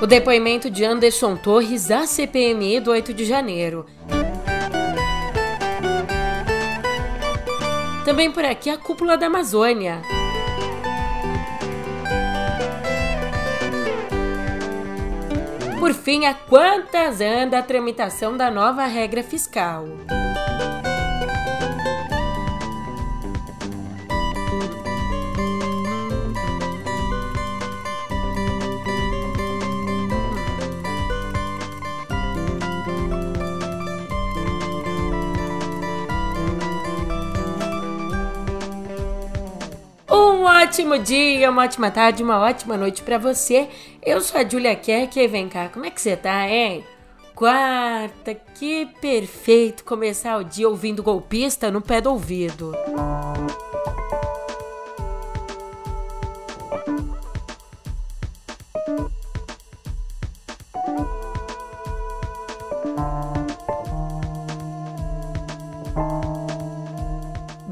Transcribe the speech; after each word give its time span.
O 0.00 0.06
depoimento 0.06 0.70
de 0.70 0.84
Anderson 0.84 1.36
Torres 1.36 1.90
à 1.90 2.06
CPMI 2.06 2.78
do 2.78 2.92
8 2.92 3.12
de 3.12 3.24
janeiro. 3.24 3.84
Também 8.04 8.30
por 8.30 8.44
aqui 8.44 8.70
a 8.70 8.78
cúpula 8.78 9.18
da 9.18 9.26
Amazônia. 9.26 10.00
Por 15.80 15.92
fim, 15.92 16.26
a 16.26 16.34
quantas 16.34 17.20
anda 17.20 17.58
a 17.58 17.62
tramitação 17.62 18.36
da 18.36 18.50
nova 18.50 18.86
regra 18.86 19.24
fiscal? 19.24 19.84
Ótimo 40.78 40.96
dia, 40.96 41.50
uma 41.50 41.64
ótima 41.64 41.90
tarde, 41.90 42.22
uma 42.22 42.38
ótima 42.38 42.76
noite 42.76 43.02
para 43.02 43.18
você. 43.18 43.68
Eu 44.00 44.20
sou 44.20 44.40
a 44.40 44.48
Julia 44.48 44.76
Kerk 44.76 45.18
e 45.18 45.26
vem 45.26 45.48
cá, 45.48 45.68
como 45.68 45.84
é 45.84 45.90
que 45.90 46.00
você 46.00 46.16
tá, 46.16 46.48
hein? 46.48 46.84
Quarta, 47.34 48.32
que 48.54 48.86
perfeito 49.00 49.82
começar 49.82 50.38
o 50.38 50.44
dia 50.44 50.68
ouvindo 50.68 51.02
golpista 51.02 51.68
no 51.68 51.80
pé 51.80 52.00
do 52.00 52.10
ouvido. 52.10 52.72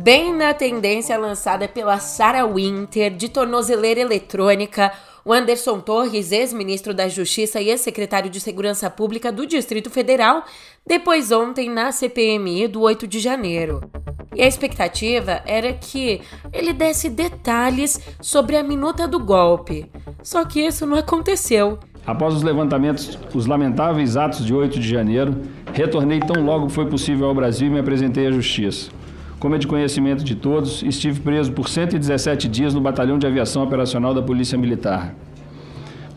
Bem 0.07 0.33
na 0.33 0.55
tendência 0.55 1.19
lançada 1.19 1.67
pela 1.67 1.99
Sarah 1.99 2.47
Winter 2.47 3.11
de 3.11 3.29
tornozeleira 3.29 3.99
eletrônica, 3.99 4.93
o 5.25 5.33
Anderson 5.33 5.81
Torres, 5.81 6.31
ex-ministro 6.31 6.95
da 6.95 7.09
Justiça 7.09 7.61
e 7.61 7.71
ex-secretário 7.71 8.31
de 8.31 8.39
Segurança 8.39 8.89
Pública 8.89 9.33
do 9.33 9.45
Distrito 9.45 9.91
Federal, 9.91 10.45
depois 10.87 11.33
ontem 11.33 11.69
na 11.69 11.91
CPMI 11.91 12.69
do 12.69 12.83
8 12.83 13.05
de 13.05 13.19
janeiro. 13.19 13.81
E 14.33 14.43
a 14.43 14.47
expectativa 14.47 15.43
era 15.45 15.73
que 15.73 16.21
ele 16.53 16.73
desse 16.73 17.09
detalhes 17.09 18.01
sobre 18.21 18.57
a 18.57 18.63
minuta 18.63 19.09
do 19.09 19.19
golpe. 19.19 19.91
Só 20.23 20.45
que 20.45 20.61
isso 20.61 20.87
não 20.87 20.97
aconteceu. 20.97 21.81
Após 22.07 22.33
os 22.33 22.45
levantamentos, 22.45 23.19
os 23.35 23.47
lamentáveis 23.47 24.17
atos 24.17 24.47
de 24.47 24.55
8 24.55 24.79
de 24.79 24.89
janeiro, 24.89 25.35
retornei 25.75 26.21
tão 26.21 26.45
logo 26.45 26.69
foi 26.69 26.87
possível 26.87 27.27
ao 27.27 27.35
Brasil 27.35 27.67
e 27.67 27.71
me 27.71 27.81
apresentei 27.81 28.29
à 28.29 28.31
Justiça. 28.31 28.95
Como 29.47 29.55
é 29.55 29.59
de 29.59 29.67
conhecimento 29.69 30.25
de 30.25 30.35
todos, 30.35 30.83
estive 30.83 31.21
preso 31.21 31.53
por 31.53 31.69
117 31.69 32.49
dias 32.49 32.75
no 32.75 32.81
Batalhão 32.81 33.17
de 33.17 33.29
Aviação 33.29 33.63
Operacional 33.63 34.13
da 34.13 34.21
Polícia 34.21 34.59
Militar. 34.59 35.15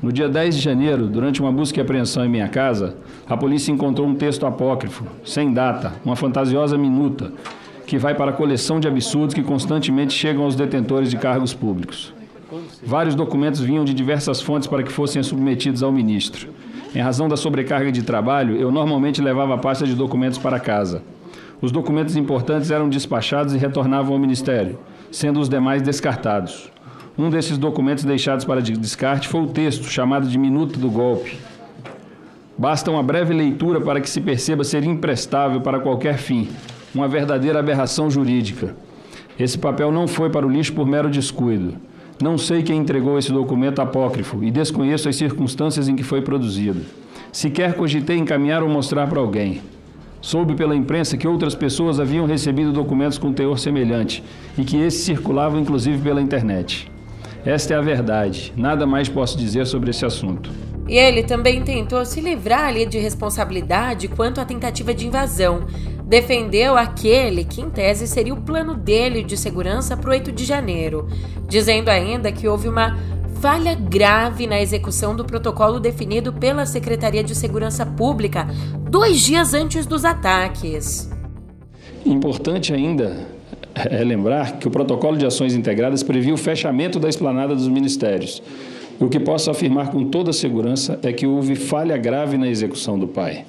No 0.02 0.12
dia 0.12 0.28
10 0.28 0.56
de 0.56 0.62
janeiro, 0.64 1.06
durante 1.06 1.40
uma 1.40 1.52
busca 1.52 1.78
e 1.78 1.82
apreensão 1.84 2.26
em 2.26 2.28
minha 2.28 2.48
casa, 2.48 2.96
a 3.30 3.38
polícia 3.38 3.72
encontrou 3.72 4.08
um 4.08 4.16
texto 4.16 4.48
apócrifo, 4.48 5.06
sem 5.24 5.54
data, 5.54 5.94
uma 6.04 6.16
fantasiosa 6.16 6.76
minuta, 6.76 7.32
que 7.86 8.00
vai 8.00 8.16
para 8.16 8.32
a 8.32 8.34
coleção 8.34 8.80
de 8.80 8.88
absurdos 8.88 9.36
que 9.36 9.44
constantemente 9.44 10.12
chegam 10.12 10.44
aos 10.44 10.56
detentores 10.56 11.12
de 11.12 11.18
cargos 11.18 11.54
públicos. 11.54 12.12
Vários 12.84 13.14
documentos 13.14 13.60
vinham 13.60 13.86
de 13.86 13.94
diversas 13.94 14.42
fontes 14.42 14.68
para 14.68 14.82
que 14.82 14.92
fossem 14.92 15.22
submetidos 15.22 15.84
ao 15.84 15.92
ministro. 15.92 16.50
Em 16.96 17.00
razão 17.00 17.30
da 17.30 17.38
sobrecarga 17.38 17.92
de 17.92 18.02
trabalho, 18.02 18.56
eu 18.56 18.72
normalmente 18.72 19.22
levava 19.22 19.54
a 19.54 19.58
pasta 19.60 19.86
de 19.86 19.94
documentos 19.94 20.40
para 20.40 20.60
casa. 20.60 21.04
Os 21.62 21.72
documentos 21.72 22.16
importantes 22.16 22.72
eram 22.72 22.88
despachados 22.88 23.54
e 23.54 23.58
retornavam 23.58 24.14
ao 24.14 24.20
Ministério, 24.20 24.80
sendo 25.12 25.42
os 25.42 25.50
demais 25.50 25.82
descartados. 25.82 26.72
Um 27.18 27.30
desses 27.30 27.58
documentos 27.58 28.06
deixados 28.06 28.46
para 28.46 28.62
descarte 28.62 29.28
foi 29.28 29.42
o 29.42 29.48
texto, 29.48 29.84
chamado 29.84 30.26
de 30.28 30.38
Minuto 30.38 30.80
do 30.80 30.90
Golpe. 30.90 31.38
Basta 32.58 32.90
uma 32.90 33.04
breve 33.04 33.34
leitura 33.34 33.82
para 33.82 34.00
que 34.00 34.10
se 34.10 34.22
perceba 34.22 34.64
ser 34.64 34.86
imprestável 34.86 35.60
para 35.60 35.82
qualquer 35.82 36.18
fim, 36.18 36.48
uma 36.96 37.10
verdadeira 37.10 37.60
aberração 37.60 38.10
jurídica. 38.10 38.74
Esse 39.38 39.58
papel 39.58 39.92
não 39.92 40.08
foi 40.08 40.30
para 40.30 40.48
o 40.48 40.50
lixo 40.50 40.74
por 40.74 40.88
mero 40.88 41.10
descuido. 41.10 41.76
Não 42.22 42.38
sei 42.38 42.64
quem 42.64 42.78
entregou 42.78 43.18
esse 43.18 43.34
documento 43.34 43.82
apócrifo 43.82 44.44
e 44.44 44.52
desconheço 44.52 45.10
as 45.10 45.16
circunstâncias 45.18 45.90
em 45.90 45.96
que 45.96 46.04
foi 46.04 46.22
produzido. 46.22 46.82
Sequer 47.34 47.74
cogitei 47.76 48.18
encaminhar 48.18 48.64
ou 48.64 48.70
mostrar 48.70 49.08
para 49.08 49.20
alguém. 49.20 49.62
Soube 50.22 50.54
pela 50.56 50.76
imprensa 50.76 51.18
que 51.18 51.28
outras 51.28 51.56
pessoas 51.56 52.00
haviam 52.00 52.26
recebido 52.26 52.74
documentos 52.74 53.18
com 53.18 53.32
teor 53.32 53.58
semelhante 53.58 54.24
e 54.58 54.64
que 54.64 54.78
esses 54.78 55.02
circulavam 55.04 55.60
inclusive 55.60 55.98
pela 56.02 56.22
internet. 56.22 56.92
Esta 57.46 57.74
é 57.74 57.78
a 57.78 57.82
verdade. 57.82 58.54
Nada 58.56 58.86
mais 58.86 59.08
posso 59.08 59.38
dizer 59.38 59.66
sobre 59.66 59.92
esse 59.92 60.06
assunto. 60.06 60.52
E 60.90 60.98
ele 60.98 61.24
também 61.24 61.62
tentou 61.62 62.04
se 62.04 62.20
livrar 62.20 62.66
ali 62.66 62.86
de 62.86 62.98
responsabilidade 62.98 64.08
quanto 64.08 64.42
à 64.42 64.46
tentativa 64.46 64.94
de 64.94 65.08
invasão. 65.08 65.68
Defendeu 66.04 66.76
aquele 66.76 67.46
que, 67.46 67.62
em 67.62 67.70
tese, 67.70 68.08
seria 68.08 68.34
o 68.34 68.42
plano 68.42 68.74
dele 68.74 69.24
de 69.24 69.38
segurança 69.38 69.96
para 69.96 70.10
o 70.10 70.12
8 70.12 70.32
de 70.32 70.44
janeiro, 70.44 71.08
dizendo 71.48 71.90
ainda 71.90 72.32
que 72.32 72.48
houve 72.48 72.68
uma 72.68 72.98
falha 73.40 73.74
grave 73.74 74.46
na 74.46 74.60
execução 74.60 75.16
do 75.16 75.24
protocolo 75.24 75.80
definido 75.80 76.34
pela 76.34 76.66
Secretaria 76.66 77.24
de 77.24 77.34
Segurança 77.34 77.86
Pública 77.86 78.48
dois 78.90 79.22
dias 79.22 79.54
antes 79.54 79.86
dos 79.86 80.04
ataques. 80.04 81.10
Importante 82.04 82.74
ainda 82.74 83.28
é 83.76 84.04
lembrar 84.04 84.58
que 84.58 84.68
o 84.68 84.72
protocolo 84.72 85.16
de 85.16 85.26
ações 85.26 85.54
integradas 85.54 86.02
previa 86.02 86.34
o 86.34 86.38
fechamento 86.38 87.00
da 87.00 87.08
esplanada 87.08 87.56
dos 87.56 87.68
ministérios. 87.68 88.42
O 89.00 89.08
que 89.08 89.20
posso 89.20 89.52
afirmar 89.52 89.92
com 89.92 90.06
toda 90.06 90.34
segurança 90.34 91.00
é 91.04 91.14
que 91.14 91.28
houve 91.28 91.56
falha 91.56 91.98
grave 91.98 92.38
na 92.38 92.48
execução 92.48 92.98
do 92.98 93.08
PAI. 93.08 93.46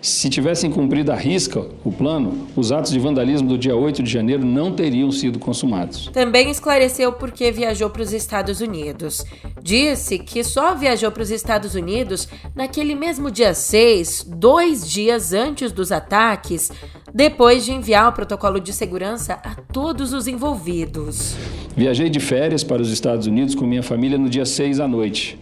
Se 0.00 0.28
tivessem 0.28 0.70
cumprido 0.70 1.12
a 1.12 1.14
risca 1.14 1.64
o 1.84 1.92
plano, 1.92 2.48
os 2.56 2.72
atos 2.72 2.90
de 2.90 2.98
vandalismo 2.98 3.48
do 3.48 3.56
dia 3.56 3.76
8 3.76 4.02
de 4.02 4.10
janeiro 4.10 4.44
não 4.44 4.72
teriam 4.72 5.12
sido 5.12 5.38
consumados. 5.38 6.10
Também 6.12 6.50
esclareceu 6.50 7.12
por 7.12 7.30
que 7.30 7.52
viajou 7.52 7.88
para 7.88 8.02
os 8.02 8.12
Estados 8.12 8.60
Unidos. 8.60 9.24
Disse 9.62 10.18
que 10.18 10.42
só 10.42 10.74
viajou 10.74 11.12
para 11.12 11.22
os 11.22 11.30
Estados 11.30 11.74
Unidos 11.74 12.28
naquele 12.54 12.94
mesmo 12.94 13.30
dia 13.30 13.54
6, 13.54 14.26
dois 14.28 14.90
dias 14.90 15.32
antes 15.32 15.70
dos 15.70 15.92
ataques, 15.92 16.72
depois 17.14 17.64
de 17.64 17.72
enviar 17.72 18.08
o 18.08 18.12
protocolo 18.12 18.58
de 18.58 18.72
segurança 18.72 19.34
a 19.34 19.54
todos 19.54 20.12
os 20.12 20.26
envolvidos. 20.26 21.36
Viajei 21.76 22.10
de 22.10 22.18
férias 22.18 22.64
para 22.64 22.82
os 22.82 22.90
Estados 22.90 23.26
Unidos 23.26 23.54
com 23.54 23.66
minha 23.66 23.82
família 23.82 24.18
no 24.18 24.28
dia 24.28 24.44
6 24.44 24.80
à 24.80 24.88
noite 24.88 25.38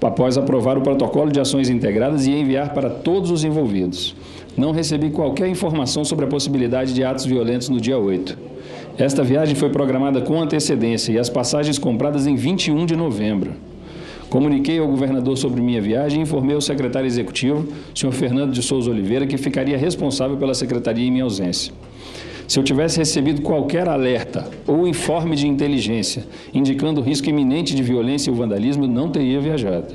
após 0.00 0.38
aprovar 0.38 0.78
o 0.78 0.82
protocolo 0.82 1.30
de 1.30 1.40
ações 1.40 1.68
integradas 1.68 2.26
e 2.26 2.32
enviar 2.32 2.72
para 2.72 2.88
todos 2.88 3.30
os 3.30 3.44
envolvidos. 3.44 4.14
Não 4.56 4.72
recebi 4.72 5.10
qualquer 5.10 5.48
informação 5.48 6.04
sobre 6.04 6.24
a 6.24 6.28
possibilidade 6.28 6.94
de 6.94 7.04
atos 7.04 7.24
violentos 7.24 7.68
no 7.68 7.80
dia 7.80 7.98
8. 7.98 8.38
Esta 8.98 9.22
viagem 9.22 9.54
foi 9.54 9.70
programada 9.70 10.20
com 10.20 10.40
antecedência 10.40 11.12
e 11.12 11.18
as 11.18 11.28
passagens 11.28 11.78
compradas 11.78 12.26
em 12.26 12.34
21 12.34 12.84
de 12.84 12.96
novembro. 12.96 13.52
Comuniquei 14.28 14.78
ao 14.78 14.86
governador 14.86 15.38
sobre 15.38 15.62
minha 15.62 15.80
viagem 15.80 16.20
e 16.20 16.22
informei 16.22 16.54
o 16.54 16.60
secretário 16.60 17.06
executivo, 17.06 17.66
senhor 17.94 18.12
Fernando 18.12 18.52
de 18.52 18.62
Souza 18.62 18.90
Oliveira, 18.90 19.26
que 19.26 19.38
ficaria 19.38 19.78
responsável 19.78 20.36
pela 20.36 20.52
secretaria 20.52 21.06
em 21.06 21.10
minha 21.10 21.24
ausência. 21.24 21.72
Se 22.48 22.58
eu 22.58 22.64
tivesse 22.64 22.96
recebido 22.96 23.42
qualquer 23.42 23.86
alerta 23.86 24.50
ou 24.66 24.88
informe 24.88 25.36
de 25.36 25.46
inteligência 25.46 26.26
indicando 26.54 27.02
risco 27.02 27.28
iminente 27.28 27.74
de 27.74 27.82
violência 27.82 28.30
e 28.30 28.34
vandalismo, 28.34 28.86
não 28.86 29.10
teria 29.10 29.38
viajado. 29.38 29.94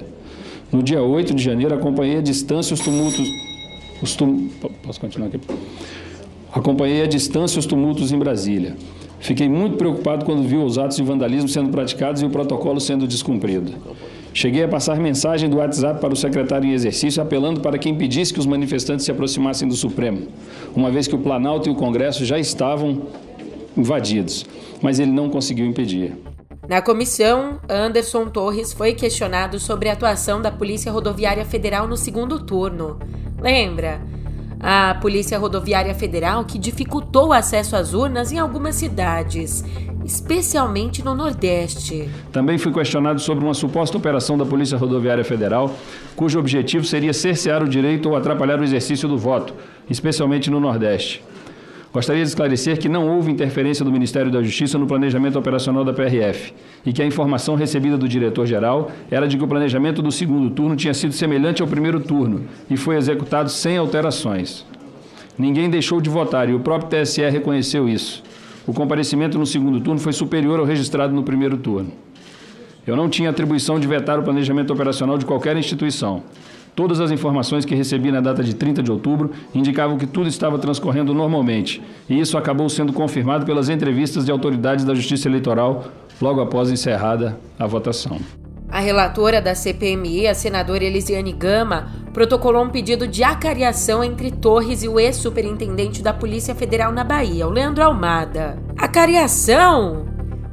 No 0.72 0.84
dia 0.84 1.02
8 1.02 1.34
de 1.34 1.44
janeiro, 1.44 1.74
acompanhei 1.74 2.18
à 2.18 2.22
distância 2.22 2.76
os 2.76 2.80
tumultos. 2.80 3.28
Os 4.04 4.16
tum... 4.16 4.50
Posso 4.84 5.00
continuar 5.00 5.30
aqui? 5.30 5.40
Acompanhei 6.52 7.02
à 7.02 7.08
distância 7.08 7.58
os 7.58 7.66
tumultos 7.66 8.12
em 8.12 8.20
Brasília. 8.20 8.76
Fiquei 9.20 9.50
muito 9.50 9.76
preocupado 9.78 10.24
quando 10.24 10.48
vi 10.48 10.58
os 10.58 10.78
atos 10.78 10.98
de 10.98 11.04
vandalismo 11.04 11.50
sendo 11.50 11.70
praticados 11.70 12.22
e 12.22 12.26
o 12.26 12.30
protocolo 12.30 12.80
sendo 12.80 13.08
descumprido. 13.08 13.72
Cheguei 14.34 14.64
a 14.64 14.68
passar 14.68 14.98
mensagem 14.98 15.48
do 15.48 15.58
WhatsApp 15.58 16.02
para 16.02 16.12
o 16.12 16.16
secretário 16.16 16.68
em 16.68 16.74
exercício 16.74 17.22
apelando 17.22 17.62
para 17.62 17.78
que 17.78 17.88
impedisse 17.88 18.34
que 18.34 18.40
os 18.40 18.48
manifestantes 18.48 19.06
se 19.06 19.12
aproximassem 19.12 19.68
do 19.68 19.76
Supremo, 19.76 20.28
uma 20.76 20.90
vez 20.90 21.08
que 21.08 21.14
o 21.14 21.20
Planalto 21.20 21.70
e 21.70 21.72
o 21.72 21.76
Congresso 21.76 22.26
já 22.26 22.40
estavam 22.40 23.04
invadidos, 23.78 24.44
mas 24.82 25.00
ele 25.00 25.12
não 25.12 25.30
conseguiu 25.30 25.68
impedir. 25.68 26.14
Na 26.68 26.82
comissão, 26.82 27.60
Anderson 27.70 28.28
Torres 28.28 28.74
foi 28.74 28.94
questionado 28.94 29.60
sobre 29.60 29.90
a 29.90 29.94
atuação 29.94 30.42
da 30.42 30.52
Polícia 30.52 30.92
Rodoviária 30.92 31.46
Federal 31.46 31.88
no 31.88 31.98
segundo 31.98 32.40
turno. 32.40 32.98
Lembra? 33.40 34.02
A 34.60 34.96
Polícia 35.02 35.38
Rodoviária 35.38 35.94
Federal 35.94 36.46
que 36.46 36.58
dificultou 36.58 37.28
o 37.28 37.34
acesso 37.34 37.76
às 37.76 37.94
urnas 37.94 38.32
em 38.32 38.40
algumas 38.40 38.76
cidades. 38.76 39.64
Especialmente 40.06 41.04
no 41.04 41.16
Nordeste. 41.16 42.10
Também 42.32 42.58
fui 42.58 42.72
questionado 42.72 43.20
sobre 43.20 43.44
uma 43.44 43.54
suposta 43.54 43.98
operação 43.98 44.38
da 44.38 44.46
Polícia 44.46 44.78
Rodoviária 44.78 45.24
Federal, 45.24 45.76
cujo 46.16 46.40
objetivo 46.40 46.84
seria 46.84 47.14
cercear 47.14 47.64
o 47.64 47.68
direito 47.68 48.10
ou 48.10 48.16
atrapalhar 48.16 48.60
o 48.60 48.64
exercício 48.64 49.08
do 49.08 49.18
voto, 49.18 49.54
especialmente 49.90 50.50
no 50.50 50.60
Nordeste. 50.60 51.24
Gostaria 51.94 52.24
de 52.24 52.30
esclarecer 52.30 52.80
que 52.80 52.90
não 52.90 53.08
houve 53.08 53.32
interferência 53.32 53.86
do 53.86 53.92
Ministério 53.92 54.32
da 54.32 54.42
Justiça 54.42 54.80
no 54.80 54.88
planejamento 54.88 55.38
operacional 55.38 55.86
da 55.86 55.94
PRF 55.94 56.52
e 56.84 56.92
que 56.92 57.04
a 57.04 57.06
informação 57.06 57.54
recebida 57.54 57.96
do 57.96 58.10
diretor-geral 58.10 58.90
era 59.12 59.28
de 59.28 59.38
que 59.38 59.44
o 59.44 59.48
planejamento 59.48 60.02
do 60.02 60.12
segundo 60.12 60.50
turno 60.50 60.76
tinha 60.76 60.94
sido 60.96 61.14
semelhante 61.14 61.62
ao 61.62 61.68
primeiro 61.68 62.00
turno 62.00 62.46
e 62.68 62.76
foi 62.76 62.96
executado 62.96 63.52
sem 63.52 63.78
alterações. 63.78 64.66
Ninguém 65.38 65.70
deixou 65.70 66.02
de 66.02 66.10
votar 66.10 66.50
e 66.50 66.56
o 66.56 66.60
próprio 66.60 66.90
TSE 66.90 67.22
reconheceu 67.30 67.88
isso. 67.88 68.24
O 68.66 68.74
comparecimento 68.74 69.38
no 69.38 69.46
segundo 69.46 69.82
turno 69.82 70.00
foi 70.00 70.14
superior 70.14 70.60
ao 70.60 70.66
registrado 70.66 71.14
no 71.14 71.24
primeiro 71.24 71.58
turno. 71.58 71.92
Eu 72.88 72.96
não 72.96 73.10
tinha 73.10 73.30
atribuição 73.30 73.80
de 73.80 73.88
vetar 73.88 74.20
o 74.20 74.24
planejamento 74.24 74.72
operacional 74.72 75.18
de 75.18 75.26
qualquer 75.26 75.56
instituição. 75.58 76.24
Todas 76.76 77.00
as 77.00 77.12
informações 77.12 77.66
que 77.66 77.76
recebi 77.76 78.12
na 78.12 78.20
data 78.20 78.44
de 78.44 78.56
30 78.56 78.82
de 78.82 78.92
outubro 78.92 79.32
indicavam 79.54 79.98
que 79.98 80.08
tudo 80.08 80.28
estava 80.28 80.58
transcorrendo 80.58 81.14
normalmente, 81.14 81.82
e 82.10 82.20
isso 82.20 82.38
acabou 82.38 82.68
sendo 82.68 82.92
confirmado 82.92 83.46
pelas 83.46 83.70
entrevistas 83.70 84.26
de 84.26 84.32
autoridades 84.32 84.84
da 84.84 84.96
Justiça 84.96 85.28
Eleitoral 85.28 85.86
logo 86.20 86.42
após 86.42 86.72
encerrada 86.72 87.38
a 87.60 87.68
votação. 87.68 88.18
A 88.70 88.80
relatora 88.80 89.40
da 89.40 89.54
CPMI, 89.54 90.28
a 90.28 90.34
senadora 90.34 90.84
Elisiane 90.84 91.32
Gama, 91.32 91.92
protocolou 92.14 92.64
um 92.64 92.70
pedido 92.70 93.08
de 93.08 93.24
acariação 93.24 94.04
entre 94.04 94.30
Torres 94.32 94.84
e 94.84 94.88
o 94.88 95.00
ex-superintendente 95.00 96.04
da 96.04 96.14
Polícia 96.14 96.54
Federal 96.54 96.92
na 96.92 97.04
Bahia, 97.04 97.48
o 97.48 97.50
Leandro 97.50 97.84
Almada. 97.84 98.62
Acariação? 98.78 100.06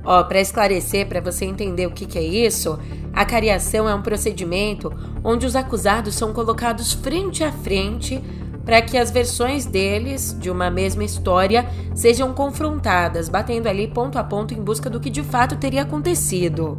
Ó, 0.02 0.24
para 0.24 0.40
esclarecer, 0.40 1.06
para 1.06 1.20
você 1.20 1.44
entender 1.44 1.86
o 1.86 1.90
que, 1.90 2.06
que 2.06 2.18
é 2.18 2.22
isso, 2.22 2.78
a 3.12 3.24
cariação 3.26 3.86
é 3.86 3.94
um 3.94 4.00
procedimento 4.00 4.90
onde 5.22 5.44
os 5.44 5.54
acusados 5.54 6.14
são 6.14 6.32
colocados 6.32 6.94
frente 6.94 7.44
a 7.44 7.52
frente 7.52 8.22
para 8.64 8.80
que 8.80 8.96
as 8.96 9.10
versões 9.10 9.66
deles 9.66 10.36
de 10.38 10.50
uma 10.50 10.70
mesma 10.70 11.04
história 11.04 11.66
sejam 11.94 12.32
confrontadas, 12.32 13.28
batendo 13.28 13.68
ali 13.68 13.88
ponto 13.88 14.18
a 14.18 14.24
ponto 14.24 14.54
em 14.54 14.62
busca 14.62 14.88
do 14.88 15.00
que 15.00 15.10
de 15.10 15.22
fato 15.22 15.56
teria 15.56 15.82
acontecido. 15.82 16.78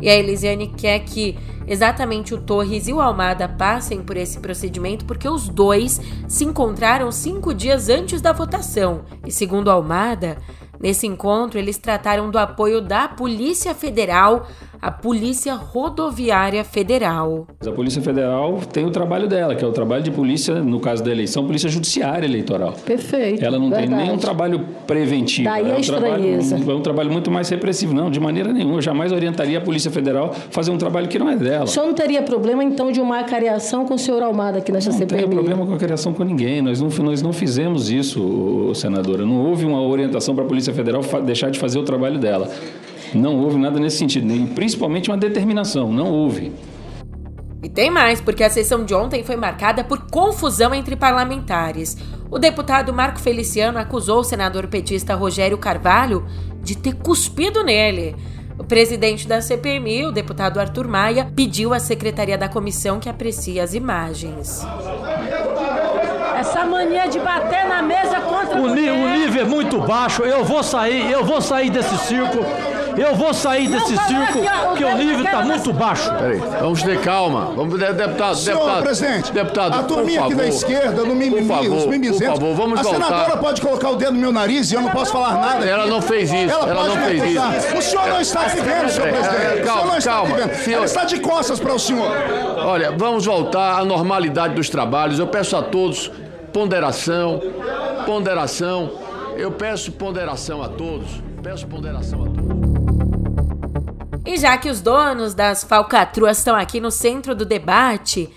E 0.00 0.08
a 0.08 0.14
Elisiane 0.14 0.68
quer 0.68 1.00
que 1.00 1.36
exatamente 1.66 2.34
o 2.34 2.40
Torres 2.40 2.88
e 2.88 2.92
o 2.92 3.00
Almada 3.00 3.48
passem 3.48 4.02
por 4.02 4.16
esse 4.16 4.40
procedimento 4.40 5.04
porque 5.04 5.28
os 5.28 5.48
dois 5.48 6.00
se 6.26 6.44
encontraram 6.44 7.12
cinco 7.12 7.54
dias 7.54 7.88
antes 7.88 8.20
da 8.20 8.32
votação. 8.32 9.02
E 9.26 9.30
segundo 9.30 9.70
Almada, 9.70 10.38
nesse 10.80 11.06
encontro 11.06 11.58
eles 11.58 11.78
trataram 11.78 12.30
do 12.30 12.38
apoio 12.38 12.80
da 12.80 13.06
Polícia 13.08 13.74
Federal 13.74 14.48
a 14.82 14.90
Polícia 14.90 15.54
Rodoviária 15.54 16.64
Federal. 16.64 17.46
A 17.66 17.70
Polícia 17.70 18.00
Federal 18.00 18.60
tem 18.72 18.86
o 18.86 18.90
trabalho 18.90 19.28
dela, 19.28 19.54
que 19.54 19.62
é 19.62 19.68
o 19.68 19.72
trabalho 19.72 20.02
de 20.02 20.10
polícia, 20.10 20.54
no 20.62 20.80
caso 20.80 21.04
da 21.04 21.10
eleição, 21.10 21.44
Polícia 21.44 21.68
Judiciária 21.68 22.26
Eleitoral. 22.26 22.72
Perfeito. 22.84 23.44
Ela 23.44 23.58
não 23.58 23.68
verdade. 23.68 23.88
tem 23.88 23.96
nenhum 23.96 24.16
trabalho 24.16 24.66
preventivo. 24.86 25.44
Daí 25.48 25.68
é 25.68 25.72
a 25.72 25.76
um 25.76 25.80
estranheza. 25.80 26.56
trabalho, 26.56 26.72
é 26.72 26.74
um 26.74 26.82
trabalho 26.82 27.12
muito 27.12 27.30
mais 27.30 27.48
repressivo. 27.50 27.92
Não, 27.92 28.10
de 28.10 28.18
maneira 28.18 28.52
nenhuma. 28.52 28.76
Eu 28.76 28.82
jamais 28.82 29.12
orientaria 29.12 29.58
a 29.58 29.60
Polícia 29.60 29.90
Federal 29.90 30.30
a 30.30 30.32
fazer 30.50 30.70
um 30.70 30.78
trabalho 30.78 31.08
que 31.08 31.18
não 31.18 31.28
é 31.28 31.36
dela. 31.36 31.64
O 31.64 31.68
senhor 31.68 31.86
não 31.86 31.94
teria 31.94 32.22
problema, 32.22 32.64
então, 32.64 32.90
de 32.90 33.00
uma 33.00 33.18
acariação 33.18 33.84
com 33.84 33.94
o 33.94 33.98
senhor 33.98 34.22
Almada 34.22 34.58
aqui 34.58 34.72
nesta 34.72 34.90
Não 34.90 34.98
CPMI? 34.98 35.22
tem 35.24 35.30
problema 35.30 35.66
com 35.66 35.74
a 35.74 35.78
criação 35.78 36.14
com 36.14 36.24
ninguém. 36.24 36.62
Nós 36.62 36.80
não, 36.80 36.88
nós 37.04 37.20
não 37.20 37.32
fizemos 37.34 37.90
isso, 37.90 38.72
senadora. 38.74 39.26
Não 39.26 39.44
houve 39.44 39.66
uma 39.66 39.82
orientação 39.82 40.34
para 40.34 40.44
a 40.44 40.46
Polícia 40.46 40.72
Federal 40.72 41.02
deixar 41.24 41.50
de 41.50 41.58
fazer 41.58 41.78
o 41.78 41.82
trabalho 41.82 42.18
dela. 42.18 42.48
Não 43.14 43.36
houve 43.38 43.58
nada 43.58 43.78
nesse 43.78 43.98
sentido, 43.98 44.26
nem 44.26 44.46
principalmente 44.46 45.10
uma 45.10 45.16
determinação. 45.16 45.92
Não 45.92 46.10
houve. 46.10 46.52
E 47.62 47.68
tem 47.68 47.90
mais, 47.90 48.20
porque 48.20 48.42
a 48.42 48.50
sessão 48.50 48.84
de 48.84 48.94
ontem 48.94 49.22
foi 49.22 49.36
marcada 49.36 49.84
por 49.84 50.10
confusão 50.10 50.74
entre 50.74 50.96
parlamentares. 50.96 51.96
O 52.30 52.38
deputado 52.38 52.92
Marco 52.92 53.20
Feliciano 53.20 53.78
acusou 53.78 54.20
o 54.20 54.24
senador 54.24 54.66
petista 54.68 55.14
Rogério 55.14 55.58
Carvalho 55.58 56.24
de 56.62 56.76
ter 56.76 56.94
cuspido 56.94 57.62
nele. 57.62 58.16
O 58.58 58.64
presidente 58.64 59.26
da 59.26 59.40
CPMI, 59.40 60.06
o 60.06 60.12
deputado 60.12 60.60
Arthur 60.60 60.86
Maia, 60.86 61.30
pediu 61.34 61.74
à 61.74 61.78
secretaria 61.78 62.38
da 62.38 62.48
comissão 62.48 63.00
que 63.00 63.08
aprecie 63.08 63.58
as 63.58 63.74
imagens. 63.74 64.64
Essa 66.38 66.64
mania 66.64 67.06
de 67.06 67.18
bater 67.18 67.66
na 67.66 67.82
mesa 67.82 68.20
contra 68.20 68.60
O, 68.60 68.64
o 68.64 68.74
nível 68.74 69.42
é 69.42 69.44
muito 69.44 69.80
baixo. 69.80 70.22
Eu 70.22 70.44
vou 70.44 70.62
sair, 70.62 71.10
eu 71.10 71.24
vou 71.24 71.40
sair 71.40 71.70
desse 71.70 71.96
circo. 71.98 72.38
Eu 72.96 73.14
vou 73.14 73.32
sair 73.32 73.68
desse 73.68 73.96
circo, 73.96 74.40
ó, 74.40 74.64
o 74.64 74.68
porque 74.68 74.84
o 74.84 74.88
dedo 74.88 74.98
nível 74.98 75.24
está 75.24 75.42
muito 75.42 75.72
baixo. 75.72 76.10
Peraí, 76.14 76.38
vamos 76.60 76.82
ter 76.82 77.00
calma. 77.00 77.52
Vamos, 77.56 77.78
de- 77.78 77.92
deputado, 77.92 78.36
Senhor 78.36 78.56
deputado. 78.58 78.82
presidente, 78.82 79.32
deputado, 79.32 79.74
a 79.74 79.82
turminha 79.82 80.24
aqui 80.24 80.34
da 80.34 80.46
esquerda, 80.46 81.02
no 81.04 81.14
mimimi, 81.14 81.46
por 81.46 81.56
favor, 81.56 81.76
os 81.78 81.86
mimizentos. 81.86 82.38
Por 82.38 82.40
favor, 82.48 82.54
vamos 82.56 82.80
a 82.80 82.82
voltar. 82.82 83.04
senadora 83.06 83.36
pode 83.38 83.60
colocar 83.60 83.90
o 83.90 83.96
dedo 83.96 84.12
no 84.12 84.18
meu 84.18 84.32
nariz 84.32 84.70
e 84.70 84.74
eu 84.74 84.80
não 84.82 84.90
posso 84.90 85.12
falar 85.12 85.34
nada. 85.40 85.64
Ela 85.64 85.86
não 85.86 86.02
fez 86.02 86.30
isso, 86.32 86.52
Ela, 86.52 86.68
ela 86.68 86.74
pode 86.84 86.88
não 86.88 86.96
me 86.96 87.02
fez 87.20 87.22
acusar. 87.36 87.56
isso. 87.56 87.76
O 87.76 87.82
senhor 87.82 88.08
não 88.08 88.20
está 88.20 88.48
se 88.48 88.60
vendo, 88.60 88.88
senhor 88.90 89.08
É, 89.08 89.12
presidente. 89.12 89.42
é, 89.42 89.48
o 89.48 89.52
senhor 89.54 89.66
calma, 89.66 89.84
não 89.90 89.98
está 89.98 90.10
calma. 90.12 90.54
Senhor- 90.54 90.76
Ela 90.76 90.84
está 90.86 91.04
de 91.04 91.20
costas 91.20 91.60
para 91.60 91.74
o 91.74 91.78
senhor. 91.78 92.10
Olha, 92.64 92.92
vamos 92.96 93.24
voltar 93.26 93.78
à 93.78 93.84
normalidade 93.84 94.54
dos 94.54 94.68
trabalhos. 94.68 95.18
Eu 95.18 95.26
peço 95.26 95.56
a 95.56 95.62
todos 95.62 96.10
ponderação, 96.52 97.40
ponderação. 98.04 98.90
Eu 99.36 99.50
peço 99.52 99.92
ponderação 99.92 100.62
a 100.62 100.68
todos. 100.68 101.08
Peço 101.42 101.66
ponderação 101.66 102.22
a 102.22 102.26
todos. 102.26 102.69
E 104.30 104.36
já 104.36 104.56
que 104.56 104.70
os 104.70 104.80
donos 104.80 105.34
das 105.34 105.64
falcatruas 105.64 106.38
estão 106.38 106.54
aqui 106.54 106.78
no 106.78 106.92
centro 106.92 107.34
do 107.34 107.44
debate, 107.44 108.30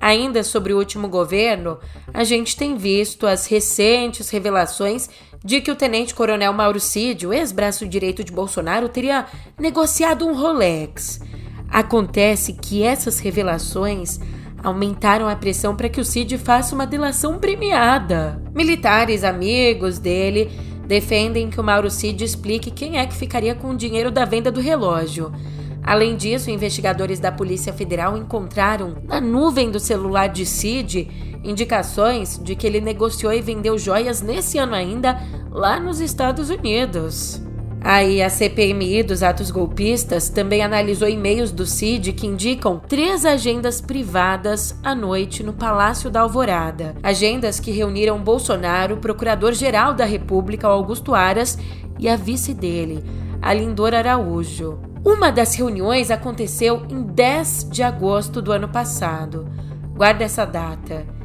ainda 0.00 0.44
sobre 0.44 0.72
o 0.72 0.78
último 0.78 1.08
governo, 1.08 1.76
a 2.14 2.22
gente 2.22 2.56
tem 2.56 2.76
visto 2.76 3.26
as 3.26 3.46
recentes 3.46 4.30
revelações 4.30 5.10
de 5.44 5.60
que 5.60 5.72
o 5.72 5.74
tenente-coronel 5.74 6.52
Mauro 6.52 6.78
Cid, 6.78 7.26
o 7.26 7.32
ex-braço 7.32 7.84
direito 7.84 8.22
de 8.22 8.30
Bolsonaro, 8.30 8.88
teria 8.88 9.26
negociado 9.58 10.24
um 10.24 10.34
Rolex. 10.34 11.20
Acontece 11.68 12.52
que 12.52 12.84
essas 12.84 13.18
revelações 13.18 14.20
aumentaram 14.62 15.28
a 15.28 15.34
pressão 15.34 15.74
para 15.74 15.88
que 15.88 16.00
o 16.00 16.04
Cid 16.04 16.38
faça 16.38 16.76
uma 16.76 16.86
delação 16.86 17.40
premiada. 17.40 18.40
Militares 18.54 19.24
amigos 19.24 19.98
dele 19.98 20.69
defendem 20.90 21.48
que 21.48 21.60
o 21.60 21.62
Mauro 21.62 21.88
Cid 21.88 22.24
explique 22.24 22.68
quem 22.68 22.98
é 22.98 23.06
que 23.06 23.14
ficaria 23.14 23.54
com 23.54 23.70
o 23.70 23.76
dinheiro 23.76 24.10
da 24.10 24.24
venda 24.24 24.50
do 24.50 24.60
relógio. 24.60 25.30
Além 25.84 26.16
disso, 26.16 26.50
investigadores 26.50 27.20
da 27.20 27.30
Polícia 27.30 27.72
Federal 27.72 28.18
encontraram 28.18 28.96
na 29.04 29.20
nuvem 29.20 29.70
do 29.70 29.78
celular 29.78 30.26
de 30.26 30.44
Cid 30.44 31.08
indicações 31.44 32.40
de 32.42 32.56
que 32.56 32.66
ele 32.66 32.80
negociou 32.80 33.32
e 33.32 33.40
vendeu 33.40 33.78
joias 33.78 34.20
nesse 34.20 34.58
ano 34.58 34.74
ainda 34.74 35.16
lá 35.52 35.78
nos 35.78 36.00
Estados 36.00 36.50
Unidos. 36.50 37.40
Aí 37.82 38.22
a 38.22 38.28
CPMI 38.28 39.02
dos 39.02 39.22
atos 39.22 39.50
golpistas 39.50 40.28
também 40.28 40.62
analisou 40.62 41.08
e-mails 41.08 41.50
do 41.50 41.64
Cid 41.64 42.12
que 42.12 42.26
indicam 42.26 42.78
três 42.78 43.24
agendas 43.24 43.80
privadas 43.80 44.78
à 44.82 44.94
noite 44.94 45.42
no 45.42 45.54
Palácio 45.54 46.10
da 46.10 46.20
Alvorada. 46.20 46.94
Agendas 47.02 47.58
que 47.58 47.70
reuniram 47.70 48.22
Bolsonaro, 48.22 48.98
procurador-geral 48.98 49.94
da 49.94 50.04
República, 50.04 50.68
Augusto 50.68 51.14
Aras, 51.14 51.58
e 51.98 52.08
a 52.08 52.16
vice 52.16 52.54
dele, 52.54 53.02
a 53.40 53.52
Lindor 53.52 53.94
Araújo. 53.94 54.78
Uma 55.04 55.30
das 55.30 55.54
reuniões 55.54 56.10
aconteceu 56.10 56.82
em 56.90 57.02
10 57.02 57.68
de 57.70 57.82
agosto 57.82 58.42
do 58.42 58.52
ano 58.52 58.68
passado. 58.68 59.48
Guarda 59.94 60.24
essa 60.24 60.44
data. 60.44 61.19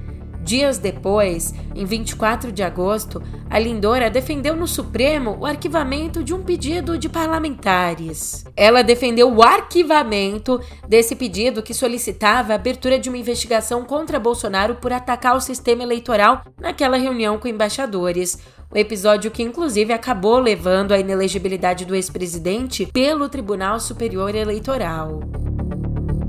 Dias 0.45 0.77
depois, 0.77 1.55
em 1.73 1.85
24 1.85 2.51
de 2.51 2.61
agosto, 2.61 3.19
a 3.49 3.57
Lindora 3.57 4.11
defendeu 4.11 4.55
no 4.55 4.67
Supremo 4.67 5.35
o 5.39 5.45
arquivamento 5.45 6.23
de 6.23 6.35
um 6.35 6.43
pedido 6.43 6.99
de 6.99 7.09
parlamentares. 7.09 8.45
Ela 8.55 8.83
defendeu 8.83 9.33
o 9.33 9.41
arquivamento 9.41 10.61
desse 10.87 11.15
pedido 11.15 11.63
que 11.63 11.73
solicitava 11.73 12.53
a 12.53 12.57
abertura 12.57 12.99
de 12.99 13.09
uma 13.09 13.17
investigação 13.17 13.83
contra 13.83 14.19
Bolsonaro 14.19 14.75
por 14.75 14.93
atacar 14.93 15.35
o 15.35 15.41
sistema 15.41 15.81
eleitoral 15.81 16.43
naquela 16.61 16.95
reunião 16.95 17.39
com 17.39 17.47
embaixadores. 17.47 18.37
O 18.69 18.77
episódio 18.77 19.31
que, 19.31 19.41
inclusive, 19.41 19.93
acabou 19.93 20.37
levando 20.37 20.91
à 20.91 20.99
inelegibilidade 20.99 21.85
do 21.85 21.95
ex-presidente 21.95 22.85
pelo 22.93 23.27
Tribunal 23.29 23.79
Superior 23.79 24.35
Eleitoral. 24.35 25.21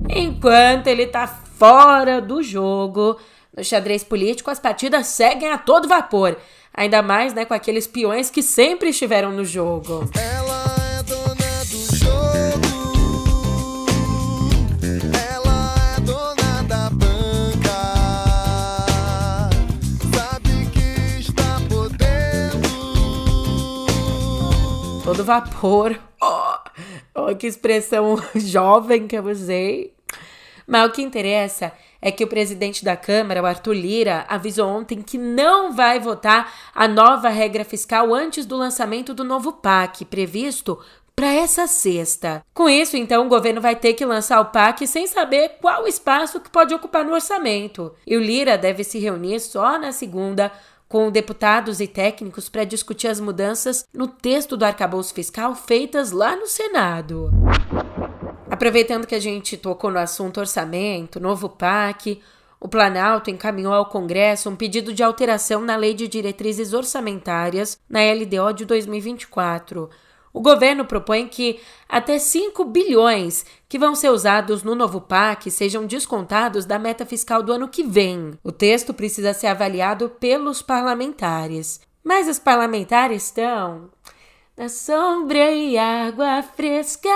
Enquanto 0.09 0.87
ele 0.87 1.07
tá 1.07 1.27
fora 1.27 2.21
do 2.21 2.43
jogo, 2.43 3.19
no 3.57 3.65
xadrez 3.65 4.05
político 4.05 4.51
as 4.51 4.61
partidas 4.61 5.07
seguem 5.07 5.51
a 5.51 5.57
todo 5.57 5.89
vapor. 5.89 6.37
Ainda 6.75 7.01
mais, 7.01 7.33
né, 7.33 7.47
com 7.47 7.55
aqueles 7.55 7.87
peões 7.87 8.29
que 8.29 8.43
sempre 8.43 8.91
estiveram 8.91 9.33
no 9.33 9.45
jogo. 9.45 10.11
Ela 10.15 10.77
é 10.99 11.03
dona 11.03 11.65
do 11.65 11.79
jogo. 11.97 12.67
Ela 15.33 15.75
é 15.97 16.01
dona 16.01 16.63
da 16.65 16.91
banca. 16.91 17.79
Sabe 20.15 20.69
que 20.71 21.21
está 21.21 21.59
podendo. 21.67 22.69
todo 25.03 25.25
vapor. 25.25 25.99
Oh, 26.21 26.59
oh, 27.15 27.35
que 27.35 27.47
expressão 27.47 28.23
jovem 28.37 29.07
que 29.09 29.17
eu 29.17 29.25
usei. 29.25 29.95
Mas 30.67 30.91
o 30.91 30.93
que 30.93 31.01
interessa 31.01 31.73
é 32.07 32.13
que 32.13 32.23
o 32.23 32.29
presidente 32.29 32.85
da 32.85 32.97
Câmara, 32.97 33.43
o 33.43 33.47
Arthur 33.47 33.73
Lira, 33.73 34.25
avisou 34.29 34.69
ontem 34.69 35.03
que 35.03 35.19
não 35.19 35.73
vai 35.73 35.99
votar 35.99 36.55
a 36.73 36.87
nova 36.87 37.29
regra 37.29 37.65
fiscal 37.65 38.15
antes 38.15 38.47
do 38.47 38.57
lançamento 38.57 39.13
do 39.13 39.25
novo 39.25 39.55
PAC, 39.55 40.05
previsto 40.05 40.79
para 41.17 41.35
essa 41.35 41.67
sexta. 41.67 42.45
Com 42.55 42.69
isso, 42.69 42.97
então, 42.97 43.27
o 43.27 43.29
governo 43.29 43.61
vai 43.61 43.75
ter 43.75 43.95
que 43.95 44.05
lançar 44.05 44.41
o 44.41 44.53
PAC 44.53 44.87
sem 44.87 45.09
saber 45.09 45.57
qual 45.61 45.85
espaço 45.89 46.39
que 46.39 46.49
pode 46.49 46.73
ocupar 46.73 47.05
no 47.05 47.13
orçamento. 47.13 47.93
E 48.07 48.17
o 48.17 48.21
Lira 48.21 48.57
deve 48.57 48.85
se 48.85 49.01
reunir 49.01 49.41
só 49.41 49.77
na 49.77 49.91
segunda 49.91 50.53
com 50.89 51.11
deputados 51.11 51.81
e 51.81 51.89
técnicos 51.89 52.49
para 52.49 52.63
discutir 52.63 53.09
as 53.09 53.19
mudanças 53.19 53.85
no 53.93 54.07
texto 54.07 54.57
do 54.57 54.65
arcabouço 54.65 55.13
fiscal 55.13 55.57
feitas 55.57 56.13
lá 56.13 56.37
no 56.37 56.47
Senado. 56.47 57.33
Aproveitando 58.57 59.07
que 59.07 59.15
a 59.15 59.21
gente 59.21 59.55
tocou 59.55 59.91
no 59.91 59.99
assunto 59.99 60.41
orçamento, 60.41 61.21
novo 61.21 61.47
PAC, 61.47 62.23
o 62.59 62.67
Planalto 62.67 63.29
encaminhou 63.29 63.75
ao 63.75 63.85
Congresso 63.85 64.49
um 64.49 64.57
pedido 64.57 64.95
de 64.95 65.03
alteração 65.03 65.61
na 65.61 65.77
Lei 65.77 65.93
de 65.93 66.09
Diretrizes 66.09 66.73
Orçamentárias, 66.73 67.79
na 67.87 68.01
LDO 68.01 68.55
de 68.55 68.65
2024. 68.65 69.91
O 70.33 70.41
governo 70.41 70.87
propõe 70.87 71.29
que 71.29 71.61
até 71.87 72.19
5 72.19 72.65
bilhões 72.65 73.45
que 73.69 73.79
vão 73.79 73.95
ser 73.95 74.09
usados 74.09 74.63
no 74.63 74.75
novo 74.75 75.03
PAC 75.03 75.51
sejam 75.51 75.85
descontados 75.85 76.65
da 76.65 76.79
meta 76.79 77.05
fiscal 77.05 77.43
do 77.43 77.53
ano 77.53 77.69
que 77.69 77.83
vem. 77.83 78.39
O 78.43 78.51
texto 78.51 78.95
precisa 78.95 79.35
ser 79.35 79.49
avaliado 79.49 80.09
pelos 80.09 80.63
parlamentares. 80.63 81.79
Mas 82.03 82.27
os 82.27 82.39
parlamentares 82.39 83.25
estão 83.25 83.91
na 84.57 84.71
sombra 84.71 85.51
e 85.51 85.77
água 85.77 86.43
fresca 86.43 87.11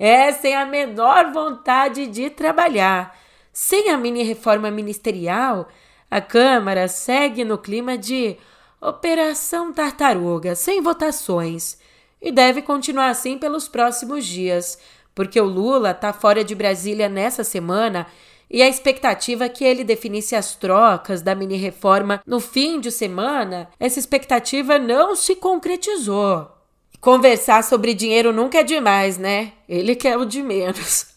é 0.00 0.32
sem 0.32 0.56
a 0.56 0.64
menor 0.64 1.30
vontade 1.30 2.06
de 2.06 2.30
trabalhar. 2.30 3.14
Sem 3.52 3.90
a 3.90 3.98
mini 3.98 4.22
reforma 4.22 4.70
ministerial, 4.70 5.68
a 6.10 6.22
Câmara 6.22 6.88
segue 6.88 7.44
no 7.44 7.58
clima 7.58 7.98
de 7.98 8.38
Operação 8.80 9.74
Tartaruga, 9.74 10.54
sem 10.54 10.80
votações, 10.80 11.76
e 12.18 12.32
deve 12.32 12.62
continuar 12.62 13.10
assim 13.10 13.36
pelos 13.36 13.68
próximos 13.68 14.24
dias, 14.24 14.78
porque 15.14 15.38
o 15.38 15.44
Lula 15.44 15.90
está 15.90 16.14
fora 16.14 16.42
de 16.42 16.54
Brasília 16.54 17.06
nessa 17.06 17.44
semana 17.44 18.06
e 18.50 18.62
a 18.62 18.68
expectativa 18.68 19.44
é 19.44 19.48
que 19.50 19.64
ele 19.64 19.84
definisse 19.84 20.34
as 20.34 20.56
trocas 20.56 21.20
da 21.20 21.34
mini 21.34 21.56
reforma 21.56 22.22
no 22.26 22.40
fim 22.40 22.80
de 22.80 22.90
semana, 22.90 23.68
essa 23.78 23.98
expectativa 23.98 24.78
não 24.78 25.14
se 25.14 25.36
concretizou. 25.36 26.59
Conversar 27.00 27.64
sobre 27.64 27.94
dinheiro 27.94 28.30
nunca 28.30 28.58
é 28.58 28.62
demais, 28.62 29.16
né? 29.16 29.52
Ele 29.66 29.96
quer 29.96 30.18
o 30.18 30.26
de 30.26 30.42
menos. 30.42 31.06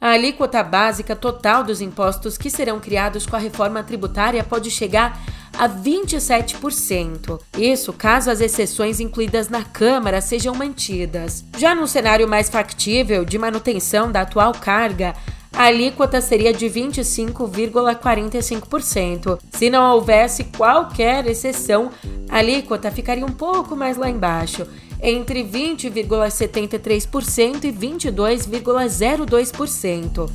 A 0.00 0.10
alíquota 0.10 0.62
básica 0.62 1.16
total 1.16 1.64
dos 1.64 1.80
impostos 1.80 2.38
que 2.38 2.48
serão 2.48 2.78
criados 2.78 3.26
com 3.26 3.34
a 3.34 3.38
reforma 3.40 3.82
tributária 3.82 4.44
pode 4.44 4.70
chegar 4.70 5.20
a 5.58 5.68
27%. 5.68 7.40
Isso 7.58 7.92
caso 7.92 8.30
as 8.30 8.40
exceções 8.40 9.00
incluídas 9.00 9.48
na 9.48 9.64
Câmara 9.64 10.20
sejam 10.20 10.54
mantidas. 10.54 11.44
Já 11.56 11.74
num 11.74 11.88
cenário 11.88 12.28
mais 12.28 12.48
factível 12.48 13.24
de 13.24 13.36
manutenção 13.38 14.12
da 14.12 14.20
atual 14.20 14.52
carga, 14.52 15.16
a 15.58 15.64
alíquota 15.64 16.20
seria 16.20 16.54
de 16.54 16.66
25,45%. 16.66 19.40
Se 19.50 19.68
não 19.68 19.92
houvesse 19.92 20.44
qualquer 20.44 21.26
exceção, 21.26 21.90
a 22.28 22.38
alíquota 22.38 22.92
ficaria 22.92 23.26
um 23.26 23.32
pouco 23.32 23.74
mais 23.74 23.96
lá 23.96 24.08
embaixo 24.08 24.64
entre 25.02 25.42
20,73% 25.42 27.64
e 27.64 27.72
22,02%. 27.72 30.30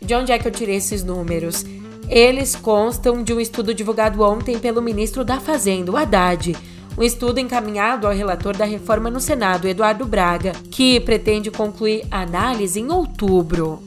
De 0.00 0.14
onde 0.14 0.30
é 0.30 0.38
que 0.38 0.46
eu 0.46 0.52
tirei 0.52 0.76
esses 0.76 1.02
números? 1.02 1.64
Eles 2.08 2.54
constam 2.54 3.24
de 3.24 3.34
um 3.34 3.40
estudo 3.40 3.74
divulgado 3.74 4.22
ontem 4.22 4.56
pelo 4.60 4.80
ministro 4.80 5.24
da 5.24 5.40
Fazenda, 5.40 5.90
o 5.90 5.96
Haddad. 5.96 6.54
Um 6.98 7.04
estudo 7.04 7.38
encaminhado 7.38 8.08
ao 8.08 8.12
relator 8.12 8.56
da 8.56 8.64
reforma 8.64 9.08
no 9.08 9.20
Senado, 9.20 9.68
Eduardo 9.68 10.04
Braga, 10.04 10.50
que 10.68 10.98
pretende 10.98 11.48
concluir 11.48 12.04
a 12.10 12.22
análise 12.22 12.80
em 12.80 12.90
outubro. 12.90 13.80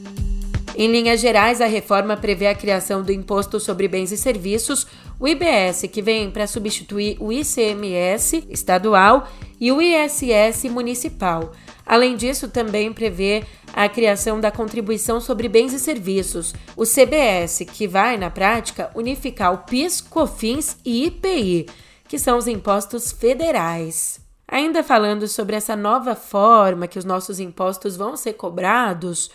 Em 0.74 0.90
linhas 0.90 1.20
gerais, 1.20 1.60
a 1.60 1.66
reforma 1.66 2.16
prevê 2.16 2.46
a 2.46 2.54
criação 2.54 3.02
do 3.02 3.12
Imposto 3.12 3.60
sobre 3.60 3.86
Bens 3.86 4.12
e 4.12 4.16
Serviços, 4.16 4.86
o 5.20 5.28
IBS, 5.28 5.82
que 5.92 6.00
vem 6.00 6.30
para 6.30 6.46
substituir 6.46 7.18
o 7.20 7.30
ICMS 7.30 8.46
estadual 8.48 9.28
e 9.60 9.70
o 9.70 9.82
ISS 9.82 10.64
municipal. 10.70 11.52
Além 11.84 12.16
disso, 12.16 12.48
também 12.48 12.94
prevê 12.94 13.44
a 13.74 13.90
criação 13.90 14.40
da 14.40 14.50
Contribuição 14.50 15.20
sobre 15.20 15.48
Bens 15.48 15.74
e 15.74 15.78
Serviços, 15.78 16.54
o 16.74 16.84
CBS, 16.86 17.66
que 17.70 17.86
vai, 17.86 18.16
na 18.16 18.30
prática, 18.30 18.90
unificar 18.94 19.52
o 19.52 19.58
PIS, 19.58 20.00
COFINS 20.00 20.78
e 20.82 21.04
IPI, 21.04 21.66
que 22.12 22.18
são 22.18 22.36
os 22.36 22.46
impostos 22.46 23.10
federais. 23.10 24.20
Ainda 24.46 24.82
falando 24.82 25.26
sobre 25.26 25.56
essa 25.56 25.74
nova 25.74 26.14
forma 26.14 26.86
que 26.86 26.98
os 26.98 27.06
nossos 27.06 27.40
impostos 27.40 27.96
vão 27.96 28.18
ser 28.18 28.34
cobrados, 28.34 29.30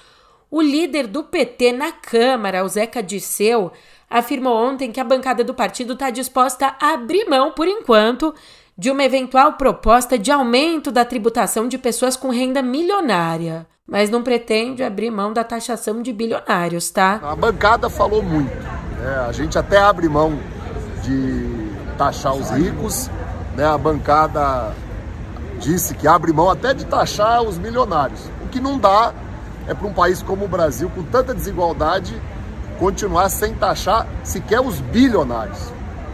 o 0.51 0.62
líder 0.62 1.07
do 1.07 1.24
PT 1.24 1.72
na 1.72 1.91
Câmara, 1.91 2.63
o 2.63 2.67
Zeca 2.67 3.01
Disseu, 3.01 3.72
afirmou 4.07 4.55
ontem 4.55 4.91
que 4.91 5.00
a 5.00 5.03
bancada 5.03 5.43
do 5.43 5.55
partido 5.55 5.93
está 5.93 6.12
disposta 6.12 6.75
a 6.79 6.93
abrir 6.93 7.27
mão, 7.27 7.51
por 7.51 7.67
enquanto, 7.67 8.31
de 8.77 8.91
uma 8.91 9.03
eventual 9.03 9.53
proposta 9.53 10.15
de 10.15 10.31
aumento 10.31 10.91
da 10.91 11.03
tributação 11.03 11.67
de 11.67 11.79
pessoas 11.79 12.15
com 12.15 12.29
renda 12.29 12.62
milionária. 12.62 13.65
Mas 13.88 14.12
não 14.12 14.22
pretende 14.22 14.84
abrir 14.84 15.10
mão 15.10 15.34
da 15.34 15.43
taxação 15.43 16.03
de 16.03 16.13
bilionários, 16.13 16.91
tá? 16.91 17.19
A 17.24 17.36
bancada 17.36 17.89
falou 17.89 18.22
muito. 18.22 18.53
Né? 18.53 19.25
A 19.27 19.31
gente 19.31 19.57
até 19.57 19.79
abre 19.79 20.07
mão 20.07 20.38
de 21.01 21.47
taxar 21.98 22.34
os 22.34 22.50
ricos. 22.50 23.10
Né? 23.56 23.66
A 23.66 23.77
bancada 23.77 24.74
disse 25.60 25.96
que 25.96 26.08
abre 26.08 26.32
mão 26.32 26.50
até 26.50 26.74
de 26.74 26.86
taxar 26.86 27.42
os 27.42 27.58
milionários. 27.58 28.30
O 28.44 28.48
que 28.48 28.60
não 28.60 28.77
dá 28.77 29.13
é 29.68 29.74
para 29.74 29.88
um 29.88 29.94
país 29.94 30.22
como 30.22 30.46
o 30.46 30.48
Brasil, 30.48 30.89
com 30.94 31.04
tanta 31.04 31.34
desigualdade, 31.34 32.20
continuar 32.80 33.30
sem 33.30 33.54
taxar 33.54 34.08
sequer 34.24 34.62
os 34.62 34.80
bilionários, 34.80 35.72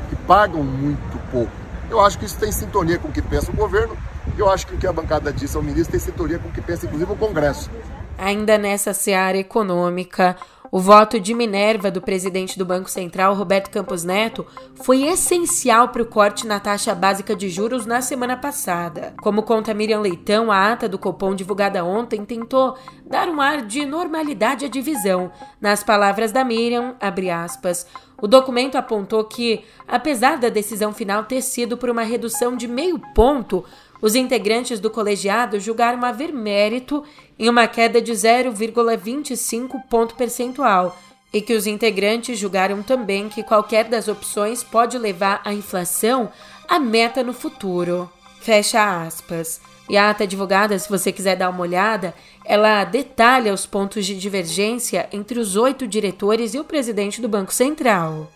que 0.09 0.15
pagam 0.15 0.63
muito 0.63 1.19
pouco. 1.31 1.51
Eu 1.89 1.99
acho 1.99 2.17
que 2.17 2.25
isso 2.25 2.37
tem 2.39 2.51
sintonia 2.51 2.97
com 2.97 3.09
o 3.09 3.11
que 3.11 3.21
pensa 3.21 3.51
o 3.51 3.55
governo, 3.55 3.95
e 4.35 4.39
eu 4.39 4.49
acho 4.49 4.65
que 4.65 4.73
o 4.73 4.77
que 4.77 4.87
a 4.87 4.93
bancada 4.93 5.31
disse 5.31 5.55
ao 5.55 5.61
ministro 5.61 5.91
tem 5.91 5.99
sintonia 5.99 6.39
com 6.39 6.49
o 6.49 6.51
que 6.51 6.61
pensa, 6.61 6.85
inclusive, 6.85 7.11
o 7.11 7.15
Congresso. 7.15 7.69
Ainda 8.17 8.57
nessa 8.57 8.93
seara 8.93 9.37
econômica, 9.37 10.35
o 10.73 10.79
voto 10.79 11.19
de 11.19 11.35
Minerva 11.35 11.91
do 11.91 12.01
presidente 12.01 12.57
do 12.57 12.65
Banco 12.65 12.89
Central, 12.89 13.35
Roberto 13.35 13.69
Campos 13.69 14.03
Neto, 14.03 14.43
foi 14.73 15.03
essencial 15.03 15.89
para 15.89 16.01
o 16.01 16.05
corte 16.07 16.47
na 16.47 16.59
taxa 16.59 16.95
básica 16.95 17.35
de 17.35 17.47
juros 17.47 17.85
na 17.85 18.01
semana 18.01 18.35
passada. 18.35 19.13
Como 19.21 19.43
conta 19.43 19.71
Miriam 19.71 19.99
Leitão, 19.99 20.51
a 20.51 20.71
ata 20.71 20.89
do 20.89 20.97
Copom 20.97 21.35
divulgada 21.35 21.85
ontem 21.85 22.25
tentou 22.25 22.75
dar 23.05 23.29
um 23.29 23.39
ar 23.39 23.61
de 23.61 23.85
normalidade 23.85 24.65
à 24.65 24.67
divisão. 24.67 25.31
Nas 25.61 25.83
palavras 25.83 26.31
da 26.31 26.43
Miriam, 26.43 26.95
abre 26.99 27.29
aspas, 27.29 27.85
o 28.19 28.27
documento 28.27 28.75
apontou 28.75 29.23
que, 29.25 29.63
apesar 29.87 30.39
da 30.39 30.49
decisão 30.49 30.91
final 30.91 31.25
ter 31.25 31.43
sido 31.43 31.77
por 31.77 31.87
uma 31.87 32.01
redução 32.01 32.57
de 32.57 32.67
meio 32.67 32.99
ponto, 33.13 33.63
os 34.03 34.15
integrantes 34.15 34.81
do 34.81 34.89
colegiado 34.89 35.61
julgaram 35.61 36.03
haver 36.03 36.33
mérito 36.33 37.05
em 37.39 37.47
uma 37.47 37.67
queda 37.67 38.01
de 38.01 38.11
0,25 38.11 39.81
ponto 39.89 40.13
percentual 40.15 40.99
e 41.31 41.41
que 41.41 41.53
os 41.53 41.65
integrantes 41.65 42.37
julgaram 42.37 42.83
também 42.83 43.29
que 43.29 43.41
qualquer 43.41 43.85
das 43.85 44.09
opções 44.09 44.61
pode 44.61 44.97
levar 44.97 45.41
a 45.45 45.53
inflação 45.53 46.29
à 46.67 46.79
meta 46.79 47.23
no 47.23 47.31
futuro. 47.31 48.11
Fecha 48.41 49.05
aspas. 49.05 49.61
E 49.89 49.95
a 49.95 50.09
ata 50.09 50.25
advogada, 50.25 50.77
se 50.77 50.89
você 50.89 51.09
quiser 51.09 51.37
dar 51.37 51.49
uma 51.49 51.61
olhada, 51.61 52.13
ela 52.43 52.83
detalha 52.83 53.53
os 53.53 53.65
pontos 53.65 54.05
de 54.05 54.19
divergência 54.19 55.07
entre 55.13 55.39
os 55.39 55.55
oito 55.55 55.87
diretores 55.87 56.53
e 56.53 56.59
o 56.59 56.65
presidente 56.65 57.21
do 57.21 57.29
Banco 57.29 57.53
Central. 57.53 58.29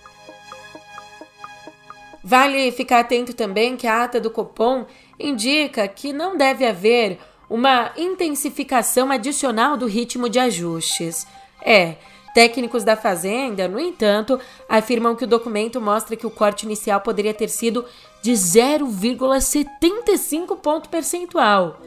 Vale 2.23 2.71
ficar 2.73 2.99
atento 2.99 3.33
também 3.33 3.77
que 3.77 3.87
a 3.87 4.03
ata 4.03 4.19
do 4.19 4.29
Copom 4.29 4.85
indica 5.19 5.87
que 5.87 6.13
não 6.13 6.37
deve 6.37 6.65
haver 6.65 7.19
uma 7.49 7.91
intensificação 7.97 9.11
adicional 9.11 9.75
do 9.77 9.85
ritmo 9.85 10.27
de 10.29 10.39
ajustes. 10.39 11.27
É, 11.61 11.95
técnicos 12.33 12.83
da 12.83 12.95
Fazenda, 12.95 13.67
no 13.67 13.79
entanto, 13.79 14.39
afirmam 14.69 15.15
que 15.15 15.23
o 15.23 15.27
documento 15.27 15.81
mostra 15.81 16.15
que 16.15 16.27
o 16.27 16.31
corte 16.31 16.65
inicial 16.65 17.01
poderia 17.01 17.33
ter 17.33 17.49
sido 17.49 17.83
de 18.21 18.33
0,75 18.33 20.55
ponto 20.57 20.89
percentual. 20.89 21.81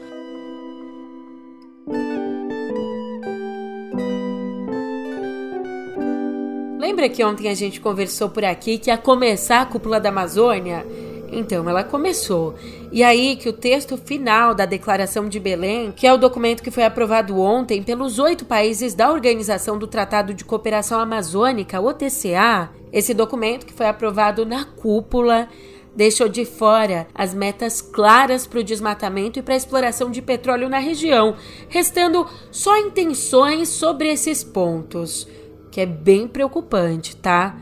Lembra 6.77 7.07
que 7.07 7.23
ontem 7.23 7.47
a 7.47 7.53
gente 7.53 7.79
conversou 7.79 8.27
por 8.27 8.43
aqui 8.43 8.77
que 8.77 8.91
a 8.91 8.97
começar 8.97 9.61
a 9.61 9.65
cúpula 9.65 9.97
da 9.99 10.09
Amazônia 10.09 10.85
Então, 11.31 11.67
ela 11.69 11.83
começou. 11.83 12.55
E 12.91 13.01
aí 13.03 13.37
que 13.37 13.47
o 13.47 13.53
texto 13.53 13.95
final 13.97 14.53
da 14.53 14.65
Declaração 14.65 15.29
de 15.29 15.39
Belém, 15.39 15.91
que 15.91 16.05
é 16.05 16.13
o 16.13 16.17
documento 16.17 16.61
que 16.61 16.69
foi 16.69 16.83
aprovado 16.83 17.39
ontem 17.39 17.81
pelos 17.81 18.19
oito 18.19 18.43
países 18.45 18.93
da 18.93 19.09
Organização 19.09 19.77
do 19.77 19.87
Tratado 19.87 20.33
de 20.33 20.43
Cooperação 20.43 20.99
Amazônica, 20.99 21.79
OTCA, 21.79 22.69
esse 22.91 23.13
documento 23.13 23.65
que 23.65 23.73
foi 23.73 23.87
aprovado 23.87 24.45
na 24.45 24.65
cúpula 24.65 25.47
deixou 25.95 26.27
de 26.27 26.45
fora 26.45 27.07
as 27.13 27.33
metas 27.33 27.81
claras 27.81 28.47
para 28.47 28.59
o 28.59 28.63
desmatamento 28.63 29.39
e 29.39 29.41
para 29.41 29.53
a 29.53 29.57
exploração 29.57 30.09
de 30.09 30.21
petróleo 30.21 30.69
na 30.69 30.79
região, 30.79 31.35
restando 31.67 32.25
só 32.49 32.77
intenções 32.77 33.69
sobre 33.69 34.09
esses 34.09 34.43
pontos, 34.43 35.27
que 35.69 35.81
é 35.81 35.85
bem 35.85 36.27
preocupante, 36.27 37.15
tá? 37.15 37.57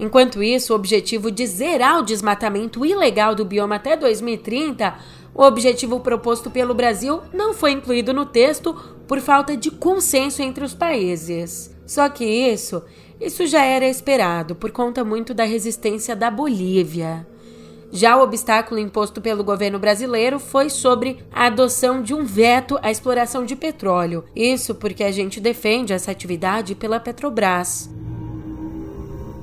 Enquanto 0.00 0.42
isso, 0.42 0.72
o 0.72 0.76
objetivo 0.76 1.30
de 1.30 1.46
zerar 1.46 1.98
o 1.98 2.02
desmatamento 2.02 2.86
ilegal 2.86 3.34
do 3.34 3.44
bioma 3.44 3.74
até 3.74 3.98
2030, 3.98 4.96
o 5.34 5.42
objetivo 5.42 6.00
proposto 6.00 6.50
pelo 6.50 6.72
Brasil 6.72 7.20
não 7.34 7.52
foi 7.52 7.72
incluído 7.72 8.14
no 8.14 8.24
texto 8.24 8.74
por 9.06 9.20
falta 9.20 9.54
de 9.54 9.70
consenso 9.70 10.40
entre 10.40 10.64
os 10.64 10.72
países. 10.72 11.76
Só 11.86 12.08
que 12.08 12.24
isso, 12.24 12.82
isso 13.20 13.46
já 13.46 13.62
era 13.62 13.86
esperado 13.86 14.54
por 14.54 14.70
conta 14.70 15.04
muito 15.04 15.34
da 15.34 15.44
resistência 15.44 16.16
da 16.16 16.30
Bolívia. 16.30 17.26
Já 17.92 18.16
o 18.16 18.22
obstáculo 18.22 18.80
imposto 18.80 19.20
pelo 19.20 19.44
governo 19.44 19.78
brasileiro 19.78 20.38
foi 20.38 20.70
sobre 20.70 21.18
a 21.30 21.46
adoção 21.46 22.00
de 22.00 22.14
um 22.14 22.24
veto 22.24 22.78
à 22.80 22.90
exploração 22.90 23.44
de 23.44 23.54
petróleo. 23.54 24.24
Isso 24.34 24.74
porque 24.74 25.04
a 25.04 25.10
gente 25.10 25.40
defende 25.40 25.92
essa 25.92 26.10
atividade 26.10 26.74
pela 26.74 27.00
Petrobras. 27.00 27.90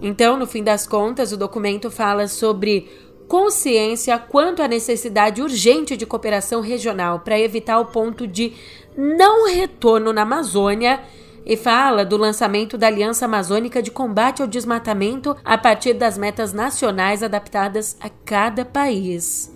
Então, 0.02 0.38
no 0.38 0.46
fim 0.46 0.64
das 0.64 0.86
contas, 0.86 1.32
o 1.32 1.38
documento 1.38 1.90
fala 1.90 2.28
sobre 2.28 2.90
consciência 3.28 4.18
quanto 4.18 4.62
à 4.62 4.68
necessidade 4.68 5.42
urgente 5.42 5.98
de 5.98 6.06
cooperação 6.06 6.62
regional 6.62 7.20
para 7.20 7.40
evitar 7.40 7.80
o 7.80 7.86
ponto 7.86 8.26
de 8.26 8.54
não 8.96 9.48
retorno 9.48 10.14
na 10.14 10.22
Amazônia 10.22 11.02
e 11.46 11.56
fala 11.56 12.04
do 12.06 12.18
lançamento 12.18 12.78
da 12.78 12.88
Aliança 12.88 13.26
Amazônica 13.26 13.82
de 13.82 13.92
Combate 13.92 14.42
ao 14.42 14.48
Desmatamento 14.48 15.36
a 15.44 15.58
partir 15.58 15.94
das 15.94 16.18
metas 16.18 16.54
nacionais 16.54 17.24
adaptadas 17.24 17.98
a 18.00 18.10
cada 18.10 18.66
país. 18.66 19.54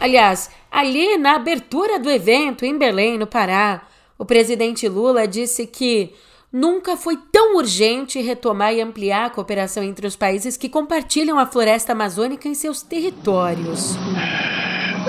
Aliás, 0.00 0.50
ali 0.70 1.18
na 1.18 1.34
abertura 1.34 1.98
do 1.98 2.10
evento 2.10 2.64
em 2.64 2.78
Belém, 2.78 3.18
no 3.18 3.26
Pará, 3.26 3.82
o 4.20 4.24
presidente 4.26 4.86
Lula 4.86 5.26
disse 5.26 5.66
que 5.66 6.12
nunca 6.52 6.94
foi 6.94 7.16
tão 7.32 7.56
urgente 7.56 8.20
retomar 8.20 8.74
e 8.74 8.82
ampliar 8.82 9.24
a 9.24 9.30
cooperação 9.30 9.82
entre 9.82 10.06
os 10.06 10.14
países 10.14 10.58
que 10.58 10.68
compartilham 10.68 11.38
a 11.38 11.46
floresta 11.46 11.92
amazônica 11.92 12.46
em 12.46 12.54
seus 12.54 12.82
territórios. 12.82 13.96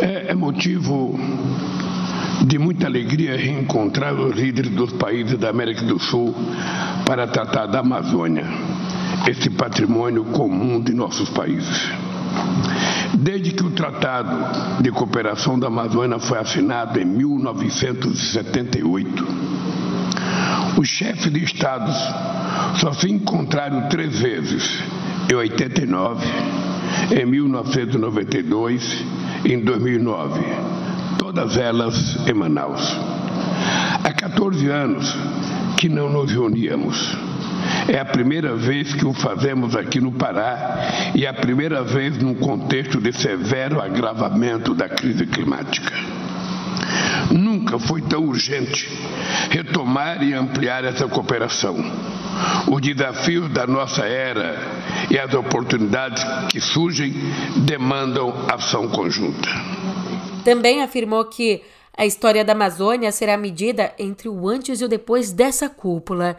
É, 0.01 0.32
é 0.32 0.34
motivo 0.34 1.20
de 2.48 2.58
muita 2.58 2.88
alegria 2.88 3.36
reencontrar 3.36 4.13
os 4.13 4.34
líderes 4.34 4.72
dos 4.72 4.94
países 4.94 5.38
da 5.38 5.50
América 5.50 5.82
do 5.82 6.00
Sul 6.00 6.34
para 7.06 7.27
tratar 7.27 7.65
da 7.65 7.80
Amazônia, 7.80 8.46
esse 9.30 9.50
patrimônio 9.50 10.24
comum 10.24 10.82
de 10.82 10.94
nossos 10.94 11.30
países. 11.32 11.91
Desde 13.13 13.51
que 13.51 13.63
o 13.63 13.72
Tratado 13.72 14.82
de 14.82 14.91
Cooperação 14.91 15.60
da 15.60 15.68
Amazônia 15.68 16.18
foi 16.20 16.39
assinado 16.39 17.00
em 17.00 17.06
1978, 17.06 19.27
os 20.77 20.88
chefes 20.88 21.30
de 21.32 21.44
estados 21.44 21.96
só 22.80 22.94
se 22.94 23.12
encontraram 23.12 23.89
três 23.89 24.20
vezes, 24.20 24.63
em 25.30 25.36
89, 25.36 26.25
em 27.12 27.25
1992 27.25 29.03
e 29.46 29.53
em 29.53 29.59
2009, 29.59 30.42
todas 31.20 31.57
elas 31.57 32.16
em 32.27 32.33
Manaus. 32.33 32.96
Há 34.03 34.12
14 34.14 34.68
anos 34.70 35.16
que 35.77 35.88
não 35.90 36.09
nos 36.09 36.31
reuníamos. 36.31 37.30
É 37.87 38.00
a 38.00 38.05
primeira 38.05 38.55
vez 38.55 38.94
que 38.94 39.05
o 39.05 39.13
fazemos 39.13 39.75
aqui 39.75 40.00
no 40.00 40.11
Pará 40.11 41.11
e 41.15 41.25
é 41.25 41.29
a 41.29 41.33
primeira 41.33 41.83
vez 41.83 42.17
num 42.17 42.35
contexto 42.35 43.00
de 43.00 43.11
severo 43.13 43.81
agravamento 43.81 44.74
da 44.74 44.87
crise 44.89 45.25
climática. 45.25 45.91
Nunca 47.31 47.79
foi 47.79 48.01
tão 48.01 48.25
urgente 48.25 48.89
retomar 49.50 50.22
e 50.24 50.33
ampliar 50.33 50.83
essa 50.83 51.07
cooperação. 51.07 51.75
Os 52.70 52.81
desafios 52.81 53.50
da 53.50 53.67
nossa 53.67 54.05
era 54.05 54.55
e 55.09 55.17
as 55.17 55.33
oportunidades 55.33 56.24
que 56.50 56.59
surgem 56.59 57.13
demandam 57.65 58.33
ação 58.50 58.87
conjunta. 58.89 59.50
Também 60.44 60.81
afirmou 60.81 61.25
que 61.25 61.61
a 61.98 62.05
história 62.05 62.44
da 62.44 62.53
Amazônia 62.53 63.11
será 63.11 63.37
medida 63.37 63.94
entre 64.00 64.27
o 64.29 64.48
antes 64.48 64.81
e 64.81 64.85
o 64.85 64.87
depois 64.87 65.31
dessa 65.31 65.70
cúpula. 65.70 66.37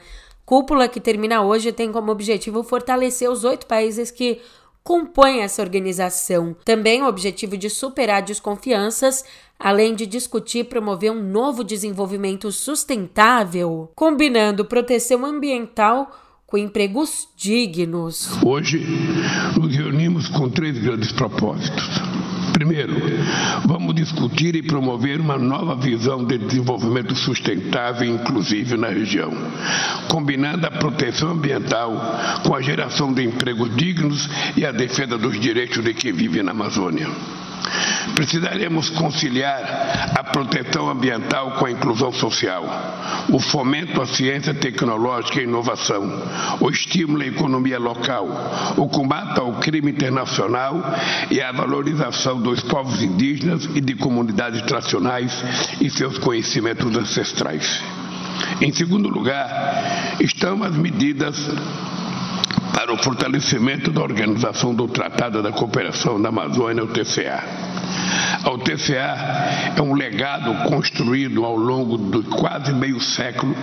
Cúpula 0.53 0.87
que 0.87 1.01
termina 1.01 1.41
hoje 1.41 1.73
tem 1.73 1.91
como 1.91 2.13
objetivo 2.13 2.63
fortalecer 2.63 3.31
os 3.31 3.43
oito 3.43 3.65
países 3.65 4.11
que 4.11 4.39
compõem 4.85 5.41
essa 5.41 5.63
organização. 5.63 6.55
Também 6.63 7.01
o 7.01 7.07
objetivo 7.07 7.57
de 7.57 7.71
superar 7.71 8.21
desconfianças, 8.21 9.25
além 9.59 9.95
de 9.95 10.05
discutir 10.05 10.59
e 10.59 10.65
promover 10.65 11.11
um 11.11 11.23
novo 11.23 11.65
desenvolvimento 11.65 12.53
sustentável, 12.53 13.91
combinando 13.95 14.67
proteção 14.67 15.25
ambiental 15.25 16.15
com 16.47 16.59
empregos 16.59 17.29
dignos. 17.35 18.29
Hoje 18.45 18.85
nos 19.59 19.75
reunimos 19.75 20.29
com 20.29 20.51
três 20.51 20.77
grandes 20.77 21.13
propósitos. 21.13 22.12
Primeiro, 22.63 22.95
vamos 23.67 23.93
discutir 23.93 24.55
e 24.55 24.63
promover 24.63 25.21
uma 25.21 25.37
nova 25.37 25.75
visão 25.75 26.25
de 26.25 26.39
desenvolvimento 26.39 27.13
sustentável 27.17 28.09
e 28.09 28.13
inclusivo 28.13 28.77
na 28.77 28.87
região, 28.87 29.33
combinando 30.07 30.65
a 30.65 30.71
proteção 30.71 31.33
ambiental 31.33 31.93
com 32.47 32.55
a 32.55 32.63
geração 32.63 33.13
de 33.13 33.25
empregos 33.25 33.75
dignos 33.75 34.31
e 34.57 34.65
a 34.65 34.71
defesa 34.71 35.19
dos 35.19 35.41
direitos 35.41 35.83
de 35.83 35.93
quem 35.93 36.13
vive 36.13 36.41
na 36.41 36.53
Amazônia. 36.53 37.09
Precisaremos 38.15 38.91
conciliar 38.91 40.13
a 40.19 40.25
proteção 40.25 40.89
ambiental 40.91 41.53
com 41.53 41.67
a 41.67 41.71
inclusão 41.71 42.13
social, 42.13 42.65
o 43.31 43.39
fomento 43.39 44.01
à 44.03 44.07
ciência 44.07 44.53
tecnológica 44.53 45.41
e 45.41 45.45
inovação, 45.45 46.23
o 46.61 46.69
estímulo 46.71 47.23
à 47.23 47.27
economia 47.27 47.79
local, 47.79 48.29
o 48.77 48.89
combate 48.89 49.39
ao 49.39 49.53
crime 49.55 49.93
internacional 49.93 50.83
e 51.31 51.41
a 51.41 51.53
valorização 51.53 52.41
dos 52.41 52.61
povos 52.61 53.03
indígenas 53.03 53.69
e 53.75 53.81
de 53.81 53.95
comunidades 53.95 54.63
tradicionais 54.63 55.33
e 55.81 55.89
seus 55.89 56.19
conhecimentos 56.19 56.97
ancestrais. 56.97 57.83
Em 58.61 58.73
segundo 58.73 59.09
lugar, 59.09 60.17
estão 60.21 60.63
as 60.63 60.75
medidas 60.77 61.37
para 62.75 62.93
o 62.93 62.97
fortalecimento 62.97 63.91
da 63.91 64.03
Organização 64.03 64.75
do 64.75 64.89
Tratado 64.89 65.43
da 65.43 65.53
Cooperação 65.53 66.21
da 66.21 66.31
Amazônia, 66.31 66.83
o 66.83 66.89
TCA. 66.89 67.43
A 68.45 68.51
UTCA 68.51 69.75
é 69.77 69.83
um 69.83 69.95
legado 69.95 70.69
construído 70.69 71.45
ao 71.45 71.57
longo 71.57 71.97
de 71.97 72.29
quase 72.29 72.73
meio 72.73 73.01
século 73.01 73.55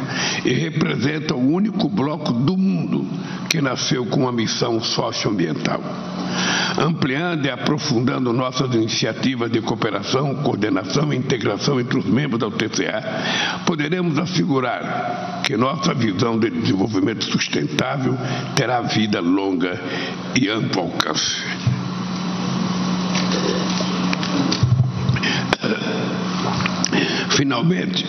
e 0.45 0.53
representa 0.53 1.35
o 1.35 1.53
único 1.53 1.89
bloco 1.89 2.31
do 2.31 2.55
mundo 2.55 3.05
que 3.49 3.61
nasceu 3.61 4.05
com 4.05 4.21
uma 4.21 4.31
missão 4.31 4.79
socioambiental. 4.79 5.81
Ampliando 6.77 7.45
e 7.45 7.51
aprofundando 7.51 8.31
nossas 8.31 8.73
iniciativas 8.73 9.51
de 9.51 9.61
cooperação, 9.61 10.35
coordenação 10.35 11.11
e 11.13 11.17
integração 11.17 11.79
entre 11.79 11.97
os 11.97 12.05
membros 12.05 12.39
da 12.39 12.47
UTCA, 12.47 13.03
poderemos 13.65 14.17
assegurar 14.17 15.41
que 15.43 15.57
nossa 15.57 15.93
visão 15.93 16.37
de 16.39 16.49
desenvolvimento 16.49 17.25
sustentável 17.25 18.17
terá 18.55 18.81
vida 18.81 19.19
longa 19.19 19.79
e 20.35 20.47
amplo 20.47 20.83
alcance. 20.83 21.37
Finalmente, 27.31 28.05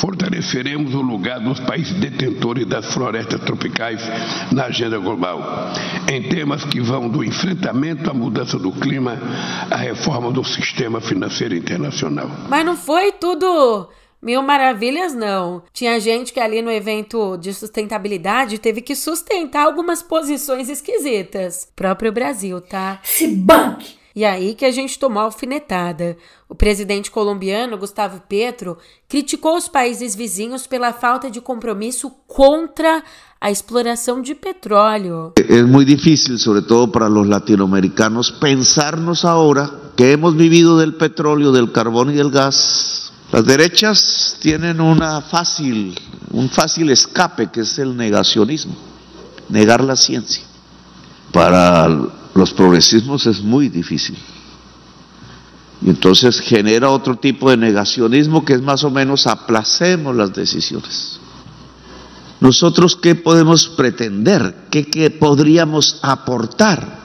fortaleceremos 0.00 0.94
o 0.94 1.00
lugar 1.00 1.40
dos 1.40 1.60
países 1.60 1.92
detentores 1.94 2.66
das 2.66 2.92
florestas 2.92 3.40
tropicais 3.42 4.00
na 4.52 4.66
agenda 4.66 4.98
global, 4.98 5.72
em 6.10 6.22
temas 6.22 6.64
que 6.64 6.80
vão 6.80 7.08
do 7.08 7.22
enfrentamento 7.22 8.10
à 8.10 8.14
mudança 8.14 8.58
do 8.58 8.72
clima 8.72 9.18
à 9.70 9.76
reforma 9.76 10.30
do 10.30 10.44
sistema 10.44 11.00
financeiro 11.00 11.54
internacional. 11.54 12.30
Mas 12.48 12.64
não 12.64 12.76
foi 12.76 13.12
tudo 13.12 13.88
mil 14.22 14.42
maravilhas, 14.42 15.14
não. 15.14 15.62
Tinha 15.72 15.98
gente 15.98 16.32
que 16.32 16.40
ali 16.40 16.60
no 16.62 16.70
evento 16.70 17.36
de 17.36 17.54
sustentabilidade 17.54 18.58
teve 18.58 18.80
que 18.80 18.94
sustentar 18.94 19.64
algumas 19.64 20.02
posições 20.02 20.68
esquisitas. 20.68 21.68
Próprio 21.74 22.12
Brasil, 22.12 22.60
tá? 22.60 23.00
Se 23.02 23.26
banque! 23.26 23.99
E 24.14 24.24
aí 24.24 24.54
que 24.54 24.64
a 24.64 24.72
gente 24.72 24.98
tomou 24.98 25.22
alfinetada. 25.22 26.16
O 26.48 26.54
presidente 26.54 27.10
colombiano, 27.10 27.78
Gustavo 27.78 28.20
Petro, 28.28 28.76
criticou 29.08 29.56
os 29.56 29.68
países 29.68 30.16
vizinhos 30.16 30.66
pela 30.66 30.92
falta 30.92 31.30
de 31.30 31.40
compromisso 31.40 32.10
contra 32.26 33.02
a 33.40 33.50
exploração 33.50 34.20
de 34.20 34.34
petróleo. 34.34 35.32
Es 35.36 35.64
muy 35.64 35.84
difícil, 35.84 36.38
sobre 36.38 36.62
todo 36.62 36.90
para 36.90 37.08
los 37.08 37.26
latinoamericanos, 37.26 38.32
pensarnos 38.32 39.24
ahora 39.24 39.70
que 39.96 40.12
hemos 40.12 40.36
vivido 40.36 40.76
del 40.76 40.94
petróleo, 40.94 41.52
del 41.52 41.70
carbón 41.70 42.10
y 42.10 42.16
del 42.16 42.30
gas. 42.30 43.12
Las 43.32 43.44
derechas 43.46 44.36
tienen 44.40 44.80
una 44.80 45.20
fácil, 45.20 45.96
un 46.32 46.48
fácil 46.50 46.90
escape 46.90 47.50
que 47.50 47.60
es 47.60 47.78
el 47.78 47.96
negacionismo, 47.96 48.74
negar 49.48 49.84
la 49.84 49.94
ciencia. 49.94 50.42
Para 51.32 51.88
los 52.34 52.52
progresismos 52.52 53.26
es 53.26 53.42
muy 53.42 53.68
difícil. 53.68 54.16
Y 55.82 55.90
entonces 55.90 56.40
genera 56.40 56.90
otro 56.90 57.16
tipo 57.16 57.50
de 57.50 57.56
negacionismo 57.56 58.44
que 58.44 58.54
es 58.54 58.62
más 58.62 58.84
o 58.84 58.90
menos 58.90 59.26
aplacemos 59.26 60.14
las 60.14 60.34
decisiones. 60.34 61.18
Nosotros 62.40 62.96
qué 62.96 63.14
podemos 63.14 63.68
pretender, 63.68 64.66
qué, 64.70 64.86
qué 64.86 65.10
podríamos 65.10 65.98
aportar. 66.02 67.00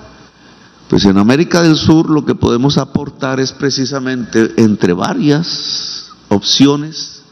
Pues 0.90 1.06
en 1.06 1.18
América 1.18 1.62
del 1.62 1.76
Sur 1.76 2.10
lo 2.10 2.26
que 2.26 2.36
podemos 2.36 2.78
aportar 2.78 3.40
es 3.40 3.52
precisamente 3.52 4.54
entre 4.58 4.94
varias 4.94 6.12
opciones 6.30 7.24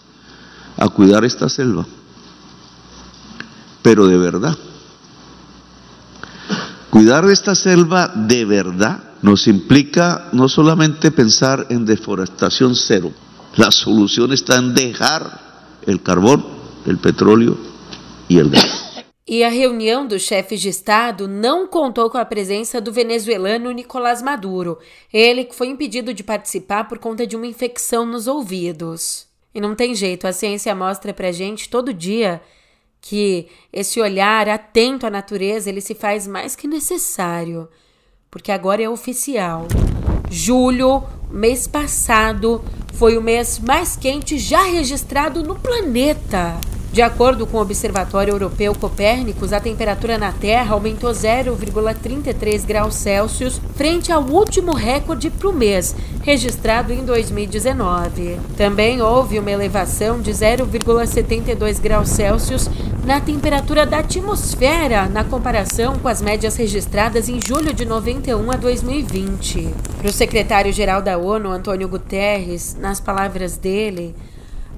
a 0.78 0.90
cuidar 0.90 1.24
esta 1.24 1.50
selva, 1.50 1.86
pero 3.82 4.08
de 4.08 4.18
verdad. 4.18 4.58
Cuidar 6.94 7.28
esta 7.28 7.56
selva 7.56 8.08
de 8.08 8.46
verdad 8.46 9.16
nos 9.24 9.48
implica 9.48 10.30
no 10.32 10.48
solamente 10.48 11.10
pensar 11.10 11.66
en 11.72 11.88
deforestación 11.88 12.76
cero, 12.76 13.12
la 13.56 13.72
solución 13.72 14.32
está 14.32 14.58
en 14.58 14.76
dejar 14.76 15.24
el 15.88 16.04
carbón, 16.04 16.46
el 16.86 17.00
petróleo 17.00 17.58
y 18.30 18.38
el 18.38 18.52
gas. 18.52 19.02
E 19.26 19.44
a 19.44 19.50
reunião 19.50 20.06
dos 20.06 20.22
chefes 20.22 20.62
de 20.62 20.70
Estado 20.70 21.28
não 21.28 21.66
contou 21.66 22.12
com 22.12 22.20
a 22.20 22.26
presença 22.26 22.80
do 22.80 22.94
venezuelano 22.94 23.72
Nicolás 23.72 24.22
Maduro, 24.22 24.78
ele 25.12 25.46
que 25.46 25.56
foi 25.56 25.70
impedido 25.70 26.14
de 26.14 26.24
participar 26.24 26.84
por 26.88 27.00
conta 27.00 27.26
de 27.26 27.36
uma 27.36 27.48
infecção 27.48 28.06
nos 28.06 28.28
ouvidos. 28.28 29.26
E 29.56 29.60
não 29.60 29.74
tem 29.74 29.96
jeito, 29.96 30.28
a 30.28 30.32
ciência 30.32 30.76
mostra 30.76 31.12
pra 31.12 31.32
gente 31.32 31.70
todo 31.70 31.92
dia 31.92 32.40
que 33.06 33.48
esse 33.72 34.00
olhar 34.00 34.48
atento 34.48 35.06
à 35.06 35.10
natureza 35.10 35.70
ele 35.70 35.82
se 35.82 35.94
faz 35.94 36.26
mais 36.26 36.56
que 36.56 36.66
necessário, 36.66 37.68
porque 38.32 38.50
agora 38.50 38.82
é 38.82 38.90
oficial. 38.90 39.68
Julho, 40.32 41.04
mês 41.30 41.68
passado, 41.68 42.64
foi 42.94 43.18
o 43.18 43.22
mês 43.22 43.60
mais 43.60 43.98
quente 43.98 44.38
já 44.38 44.64
registrado 44.64 45.44
no 45.44 45.60
planeta. 45.60 46.58
De 46.94 47.02
acordo 47.02 47.48
com 47.48 47.58
o 47.58 47.62
Observatório 47.62 48.34
Europeu 48.34 48.76
Copérnicos, 48.76 49.52
a 49.52 49.60
temperatura 49.60 50.16
na 50.16 50.32
Terra 50.32 50.76
aumentou 50.76 51.10
0,33 51.10 52.64
graus 52.64 52.94
Celsius 52.94 53.60
frente 53.76 54.12
ao 54.12 54.22
último 54.22 54.76
recorde 54.76 55.32
para 55.32 55.50
o 55.50 55.52
mês, 55.54 55.96
registrado 56.22 56.94
em 56.94 57.04
2019. 57.04 58.38
Também 58.56 59.02
houve 59.02 59.40
uma 59.40 59.50
elevação 59.50 60.22
de 60.22 60.30
0,72 60.30 61.82
graus 61.82 62.10
Celsius 62.10 62.70
na 63.04 63.20
temperatura 63.20 63.88
da 63.88 63.98
atmosfera, 63.98 65.10
na 65.10 65.24
comparação 65.24 65.98
com 65.98 66.08
as 66.08 66.22
médias 66.22 66.56
registradas 66.56 67.28
em 67.28 67.40
julho 67.44 67.74
de 67.74 67.86
91 67.86 68.52
a 68.52 68.56
2020. 68.56 69.68
Para 69.98 70.10
o 70.10 70.14
secretário-geral 70.14 71.02
da 71.02 71.18
ONU, 71.18 71.50
Antônio 71.50 71.88
Guterres, 71.88 72.78
nas 72.80 73.00
palavras 73.00 73.58
dele, 73.58 74.14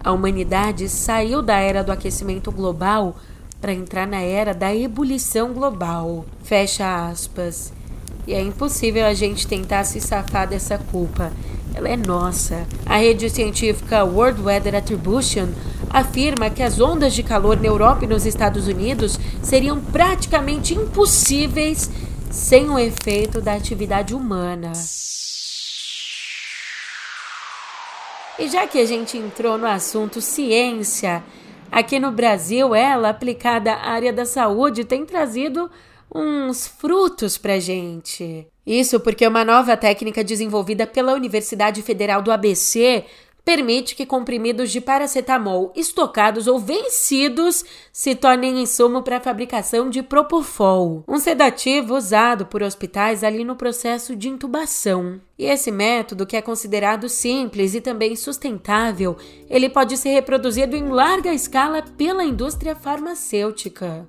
a 0.05 0.11
humanidade 0.11 0.87
saiu 0.87 1.41
da 1.41 1.57
era 1.57 1.83
do 1.83 1.91
aquecimento 1.91 2.51
global 2.51 3.15
para 3.59 3.73
entrar 3.73 4.05
na 4.05 4.21
era 4.21 4.53
da 4.53 4.73
ebulição 4.73 5.51
global. 5.51 6.23
Fecha 6.43 7.07
aspas. 7.07 7.73
E 8.27 8.33
é 8.35 8.39
impossível 8.39 9.03
a 9.03 9.15
gente 9.15 9.47
tentar 9.47 9.83
se 9.83 9.99
safar 9.99 10.47
dessa 10.47 10.77
culpa. 10.77 11.33
Ela 11.73 11.89
é 11.89 11.97
nossa. 11.97 12.67
A 12.85 12.97
rede 12.97 13.27
científica 13.31 14.03
World 14.03 14.43
Weather 14.43 14.75
Attribution 14.75 15.47
afirma 15.89 16.51
que 16.51 16.61
as 16.61 16.79
ondas 16.79 17.15
de 17.15 17.23
calor 17.23 17.57
na 17.59 17.65
Europa 17.65 18.05
e 18.05 18.07
nos 18.07 18.27
Estados 18.27 18.67
Unidos 18.67 19.19
seriam 19.41 19.81
praticamente 19.81 20.75
impossíveis 20.75 21.89
sem 22.29 22.69
o 22.69 22.77
efeito 22.77 23.41
da 23.41 23.53
atividade 23.53 24.13
humana. 24.13 24.71
E 28.37 28.49
já 28.49 28.67
que 28.67 28.77
a 28.79 28.85
gente 28.85 29.17
entrou 29.17 29.57
no 29.57 29.65
assunto 29.65 30.19
ciência, 30.19 31.23
aqui 31.71 31.99
no 31.99 32.11
Brasil, 32.11 32.75
ela, 32.75 33.09
aplicada 33.09 33.71
à 33.71 33.91
área 33.91 34.11
da 34.11 34.25
saúde, 34.25 34.83
tem 34.83 35.05
trazido 35.05 35.71
uns 36.13 36.67
frutos 36.67 37.37
pra 37.37 37.59
gente. 37.59 38.45
Isso 38.65 38.99
porque 38.99 39.25
uma 39.25 39.45
nova 39.45 39.77
técnica 39.77 40.23
desenvolvida 40.23 40.85
pela 40.85 41.13
Universidade 41.13 41.81
Federal 41.81 42.21
do 42.21 42.31
ABC 42.31 43.05
permite 43.45 43.95
que 43.95 44.07
comprimidos 44.07 44.71
de 44.71 44.81
paracetamol 44.81 45.71
estocados 45.75 46.47
ou 46.47 46.57
vencidos 46.57 47.63
se 47.93 48.15
tornem 48.15 48.63
insumo 48.63 49.03
para 49.03 49.17
a 49.17 49.21
fabricação 49.21 49.87
de 49.87 50.01
Propofol, 50.01 51.03
um 51.07 51.19
sedativo 51.19 51.95
usado 51.95 52.47
por 52.47 52.63
hospitais 52.63 53.23
ali 53.23 53.45
no 53.45 53.55
processo 53.55 54.15
de 54.15 54.27
intubação. 54.27 55.21
E 55.37 55.45
esse 55.45 55.71
método, 55.71 56.25
que 56.25 56.35
é 56.35 56.41
considerado 56.41 57.07
simples 57.07 57.75
e 57.75 57.81
também 57.81 58.15
sustentável, 58.15 59.15
ele 59.49 59.69
pode 59.69 59.95
ser 59.97 60.09
reproduzido 60.09 60.75
em 60.75 60.89
larga 60.89 61.31
escala 61.33 61.83
pela 61.83 62.23
indústria 62.23 62.75
farmacêutica. 62.75 64.05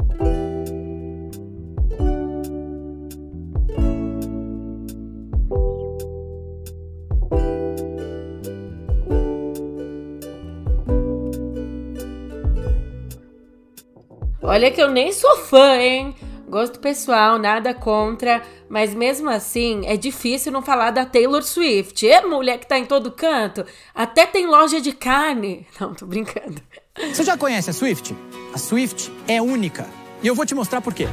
Olha 14.46 14.70
que 14.70 14.80
eu 14.80 14.88
nem 14.88 15.10
sou 15.12 15.38
fã, 15.38 15.74
hein? 15.76 16.14
Gosto 16.48 16.78
pessoal, 16.78 17.36
nada 17.36 17.74
contra, 17.74 18.40
mas 18.68 18.94
mesmo 18.94 19.28
assim 19.28 19.84
é 19.86 19.96
difícil 19.96 20.52
não 20.52 20.62
falar 20.62 20.92
da 20.92 21.04
Taylor 21.04 21.42
Swift. 21.42 22.08
É 22.08 22.24
mulher 22.24 22.58
que 22.58 22.66
tá 22.68 22.78
em 22.78 22.84
todo 22.84 23.10
canto, 23.10 23.66
até 23.92 24.24
tem 24.24 24.46
loja 24.46 24.80
de 24.80 24.92
carne. 24.92 25.66
Não, 25.80 25.92
tô 25.92 26.06
brincando. 26.06 26.62
Você 26.96 27.24
já 27.24 27.36
conhece 27.36 27.70
a 27.70 27.72
Swift? 27.72 28.14
A 28.54 28.58
Swift 28.58 29.12
é 29.26 29.42
única. 29.42 29.84
E 30.22 30.28
eu 30.28 30.34
vou 30.36 30.46
te 30.46 30.54
mostrar 30.54 30.80
por 30.80 30.94
quê. 30.94 31.08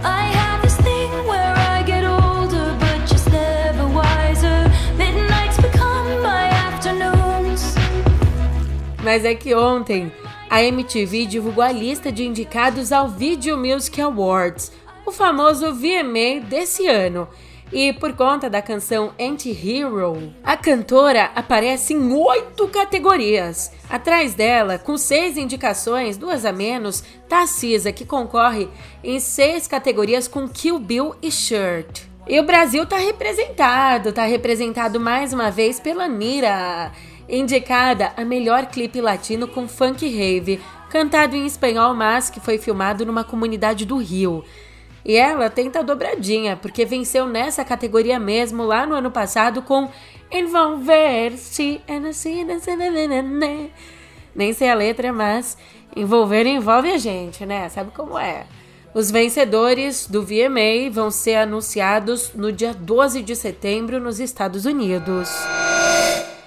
Mas 9.03 9.25
é 9.25 9.35
que 9.35 9.53
ontem 9.55 10.11
a 10.53 10.61
MTV 10.61 11.25
divulgou 11.25 11.63
a 11.63 11.71
lista 11.71 12.11
de 12.11 12.23
indicados 12.23 12.91
ao 12.91 13.09
Video 13.09 13.57
Music 13.57 13.99
Awards, 13.99 14.71
o 15.03 15.11
famoso 15.11 15.73
VMA 15.73 16.41
desse 16.47 16.85
ano. 16.85 17.27
E 17.71 17.91
por 17.93 18.13
conta 18.13 18.51
da 18.51 18.61
canção 18.61 19.15
Anti-Hero, 19.19 20.31
a 20.43 20.55
cantora 20.55 21.31
aparece 21.33 21.95
em 21.95 22.13
oito 22.13 22.67
categorias. 22.67 23.71
Atrás 23.89 24.35
dela, 24.35 24.77
com 24.77 24.95
seis 24.95 25.37
indicações, 25.37 26.17
duas 26.17 26.45
a 26.45 26.51
menos, 26.51 27.03
tá 27.27 27.47
Cisa, 27.47 27.91
que 27.91 28.05
concorre 28.05 28.69
em 29.03 29.19
seis 29.19 29.65
categorias 29.65 30.27
com 30.27 30.47
Kill 30.47 30.77
Bill 30.77 31.15
e 31.19 31.31
Shirt. 31.31 32.03
E 32.27 32.39
o 32.39 32.43
Brasil 32.43 32.85
tá 32.85 32.97
representado, 32.97 34.13
tá 34.13 34.23
representado 34.25 34.99
mais 34.99 35.33
uma 35.33 35.49
vez 35.49 35.79
pela 35.79 36.07
Nira 36.07 36.91
indicada 37.27 38.13
a 38.17 38.23
melhor 38.23 38.67
clipe 38.67 39.01
latino 39.01 39.47
com 39.47 39.67
funk 39.67 40.07
rave, 40.07 40.59
cantado 40.89 41.35
em 41.35 41.45
espanhol, 41.45 41.93
mas 41.93 42.29
que 42.29 42.39
foi 42.39 42.57
filmado 42.57 43.05
numa 43.05 43.23
comunidade 43.23 43.85
do 43.85 43.97
Rio. 43.97 44.43
E 45.05 45.15
ela 45.15 45.49
tenta 45.49 45.79
a 45.79 45.83
dobradinha, 45.83 46.55
porque 46.55 46.85
venceu 46.85 47.27
nessa 47.27 47.65
categoria 47.65 48.19
mesmo 48.19 48.63
lá 48.63 48.85
no 48.85 48.95
ano 48.95 49.11
passado 49.11 49.61
com 49.61 49.89
Envolver-se. 50.33 51.79
Nem 54.35 54.51
sei 54.51 54.69
a 54.69 54.73
letra, 54.73 55.13
mas 55.13 55.55
envolver 55.95 56.47
envolve 56.47 56.91
a 56.91 56.97
gente, 56.97 57.45
né? 57.45 57.69
Sabe 57.69 57.91
como 57.91 58.17
é? 58.17 58.47
Os 58.95 59.11
vencedores 59.11 60.07
do 60.07 60.23
VMA 60.23 60.89
vão 60.91 61.11
ser 61.11 61.35
anunciados 61.35 62.33
no 62.33 62.51
dia 62.51 62.73
12 62.73 63.21
de 63.21 63.35
setembro 63.35 63.99
nos 63.99 64.19
Estados 64.19 64.65
Unidos. 64.65 65.29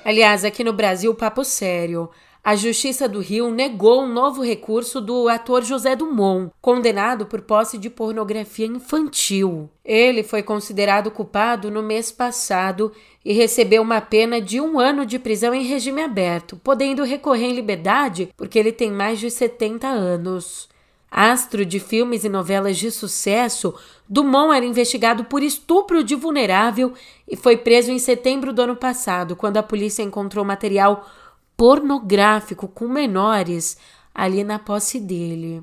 Aliás, 0.07 0.45
aqui 0.45 0.63
no 0.63 0.73
Brasil, 0.73 1.13
papo 1.17 1.43
sério. 1.43 2.09
a 2.45 2.55
Justiça 2.55 3.09
do 3.09 3.19
Rio 3.19 3.51
negou 3.51 4.05
um 4.05 4.09
novo 4.09 4.41
recurso 4.41 5.01
do 5.01 5.29
ator 5.29 5.65
José 5.65 5.97
Dumont, 5.97 6.53
condenado 6.61 7.27
por 7.27 7.41
posse 7.41 7.77
de 7.77 7.91
pornografia 7.91 8.67
infantil. 8.67 9.69
Ele 9.85 10.23
foi 10.23 10.45
considerado 10.45 11.11
culpado 11.11 11.73
no 11.73 11.83
mês 11.83 12.13
passado 12.13 12.93
e 13.25 13.33
recebeu 13.33 13.83
uma 13.83 14.01
pena 14.01 14.41
de 14.41 14.61
um 14.61 14.79
ano 14.79 15.05
de 15.05 15.19
prisão 15.19 15.53
em 15.53 15.65
regime 15.65 16.01
aberto, 16.01 16.57
podendo 16.63 17.03
recorrer 17.03 17.47
em 17.47 17.55
liberdade 17.57 18.29
porque 18.37 18.61
ele 18.61 18.71
tem 18.71 18.93
mais 18.93 19.19
de 19.19 19.29
70 19.29 19.89
anos. 19.89 20.69
Astro 21.19 21.65
de 21.65 21.81
filmes 21.81 22.25
e 22.25 22.29
novelas 22.29 22.77
de 22.77 22.91
sucesso, 22.91 23.75
Dumont 24.07 24.55
era 24.55 24.67
investigado 24.67 25.25
por 25.25 25.43
estupro 25.43 26.05
de 26.05 26.15
vulnerável 26.15 26.93
e 27.27 27.35
foi 27.35 27.57
preso 27.57 27.91
em 27.91 27.99
setembro 27.99 28.53
do 28.53 28.61
ano 28.61 28.77
passado, 28.77 29.35
quando 29.35 29.57
a 29.57 29.63
polícia 29.63 30.03
encontrou 30.03 30.45
material 30.45 31.09
pornográfico 31.57 32.69
com 32.69 32.87
menores 32.87 33.79
ali 34.15 34.45
na 34.45 34.59
posse 34.59 35.01
dele. 35.01 35.63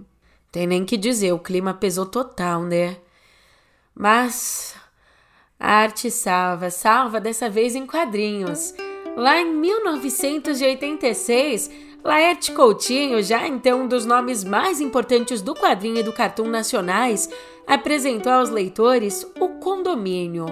Tem 0.51 0.65
nem 0.65 0.83
que 0.83 0.97
dizer, 0.97 1.33
o 1.33 1.39
clima 1.39 1.71
pesou 1.71 2.07
total, 2.07 2.63
né? 2.63 2.97
Mas 3.93 4.75
a 5.59 5.71
arte 5.71 6.09
salva, 6.09 6.71
salva 6.71 7.21
dessa 7.21 7.47
vez 7.47 7.75
em 7.75 7.85
quadrinhos. 7.85 8.73
Lá 9.15 9.39
em 9.39 9.53
1986, 9.53 11.69
Laerte 12.03 12.51
Coutinho, 12.51 13.23
já 13.23 13.47
então 13.47 13.83
um 13.83 13.87
dos 13.87 14.05
nomes 14.05 14.43
mais 14.43 14.81
importantes 14.81 15.41
do 15.41 15.55
quadrinho 15.55 15.99
e 15.99 16.03
do 16.03 16.11
cartoon 16.11 16.47
nacionais, 16.47 17.29
apresentou 17.65 18.33
aos 18.33 18.49
leitores 18.49 19.25
O 19.39 19.47
Condomínio, 19.59 20.45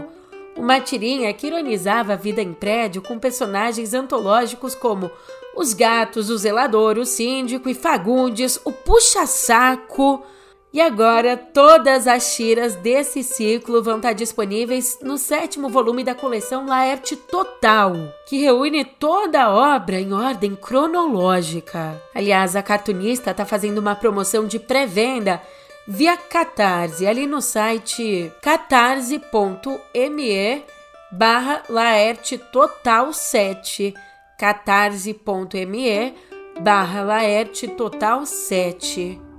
uma 0.56 0.80
tirinha 0.80 1.34
que 1.34 1.48
ironizava 1.48 2.14
a 2.14 2.16
vida 2.16 2.42
em 2.42 2.54
prédio 2.54 3.02
com 3.02 3.20
personagens 3.20 3.94
antológicos 3.94 4.74
como 4.74 5.12
os 5.54 5.74
gatos, 5.74 6.30
o 6.30 6.38
zelador, 6.38 6.98
o 6.98 7.06
síndico 7.06 7.68
e 7.68 7.74
Fagundes, 7.74 8.58
o 8.64 8.72
puxa-saco. 8.72 10.24
E 10.74 10.80
agora 10.80 11.36
todas 11.36 12.08
as 12.08 12.34
tiras 12.34 12.76
desse 12.76 13.24
ciclo 13.24 13.84
vão 13.84 13.98
estar 13.98 14.14
disponíveis 14.14 14.98
no 15.02 15.18
sétimo 15.18 15.68
volume 15.68 16.02
da 16.02 16.16
coleção 16.16 16.66
Laerte 16.66 17.18
Total, 17.18 17.94
que 18.26 18.38
reúne 18.38 18.86
toda 18.86 19.44
a 19.44 19.76
obra 19.76 20.00
em 20.00 20.14
ordem 20.14 20.56
cronológica. 20.56 22.02
Aliás, 22.16 22.56
a 22.56 22.64
cartunista 22.64 23.32
está 23.32 23.46
fazendo 23.46 23.80
uma 23.80 23.96
promoção 23.96 24.48
de 24.48 24.60
pré-venda 24.60 25.42
via 25.86 26.16
Catarse, 26.16 27.06
ali 27.06 27.28
no 27.28 27.42
site 27.42 28.32
catarse.me 28.42 29.26
barra 31.12 31.64
Laerte 31.68 32.38
Total 32.38 33.12
7, 33.12 33.94
catarse.me 34.40 36.14
barra 36.62 37.04
Laerte 37.04 37.68
Total 37.68 38.26
7. 38.26 39.31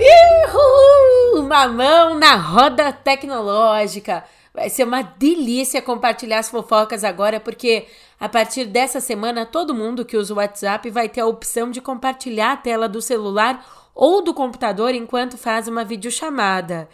Uhul! 0.00 1.42
Mamão 1.42 2.14
na 2.18 2.34
roda 2.36 2.90
tecnológica. 2.92 4.24
Vai 4.54 4.70
ser 4.70 4.84
uma 4.84 5.02
delícia 5.02 5.82
compartilhar 5.82 6.38
as 6.38 6.48
fofocas 6.48 7.04
agora, 7.04 7.38
porque 7.38 7.86
a 8.18 8.28
partir 8.28 8.64
dessa 8.64 9.00
semana 9.00 9.46
todo 9.46 9.74
mundo 9.74 10.04
que 10.04 10.16
usa 10.16 10.32
o 10.32 10.38
WhatsApp 10.38 10.88
vai 10.90 11.08
ter 11.08 11.20
a 11.20 11.26
opção 11.26 11.70
de 11.70 11.80
compartilhar 11.80 12.52
a 12.52 12.56
tela 12.56 12.88
do 12.88 13.00
celular 13.02 13.64
ou 13.94 14.22
do 14.22 14.32
computador 14.32 14.94
enquanto 14.94 15.36
faz 15.36 15.68
uma 15.68 15.84
videochamada. 15.84 16.88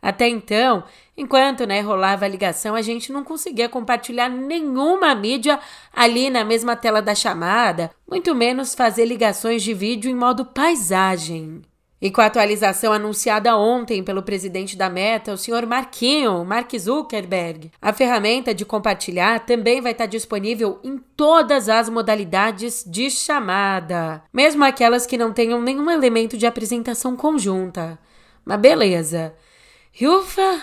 Até 0.00 0.28
então, 0.28 0.84
enquanto 1.16 1.66
né, 1.66 1.80
rolava 1.80 2.24
a 2.24 2.28
ligação, 2.28 2.74
a 2.74 2.82
gente 2.82 3.12
não 3.12 3.22
conseguia 3.22 3.68
compartilhar 3.68 4.28
nenhuma 4.28 5.14
mídia 5.14 5.60
ali 5.92 6.28
na 6.30 6.44
mesma 6.44 6.74
tela 6.74 7.00
da 7.00 7.14
chamada, 7.14 7.90
muito 8.08 8.34
menos 8.34 8.74
fazer 8.74 9.04
ligações 9.04 9.62
de 9.62 9.72
vídeo 9.74 10.10
em 10.10 10.14
modo 10.14 10.44
paisagem. 10.44 11.62
E 12.02 12.10
com 12.10 12.20
a 12.20 12.26
atualização 12.26 12.92
anunciada 12.92 13.56
ontem 13.56 14.02
pelo 14.02 14.24
presidente 14.24 14.76
da 14.76 14.90
Meta, 14.90 15.32
o 15.32 15.38
senhor 15.38 15.64
Marquinho, 15.64 16.44
Mark 16.44 16.68
Zuckerberg, 16.76 17.70
a 17.80 17.92
ferramenta 17.92 18.52
de 18.52 18.64
compartilhar 18.64 19.46
também 19.46 19.80
vai 19.80 19.92
estar 19.92 20.06
disponível 20.06 20.80
em 20.82 20.98
todas 20.98 21.68
as 21.68 21.88
modalidades 21.88 22.82
de 22.84 23.08
chamada, 23.08 24.20
mesmo 24.32 24.64
aquelas 24.64 25.06
que 25.06 25.16
não 25.16 25.32
tenham 25.32 25.62
nenhum 25.62 25.88
elemento 25.88 26.36
de 26.36 26.44
apresentação 26.44 27.14
conjunta. 27.14 27.96
Mas 28.44 28.58
beleza. 28.58 29.32
Ufa! 30.02 30.60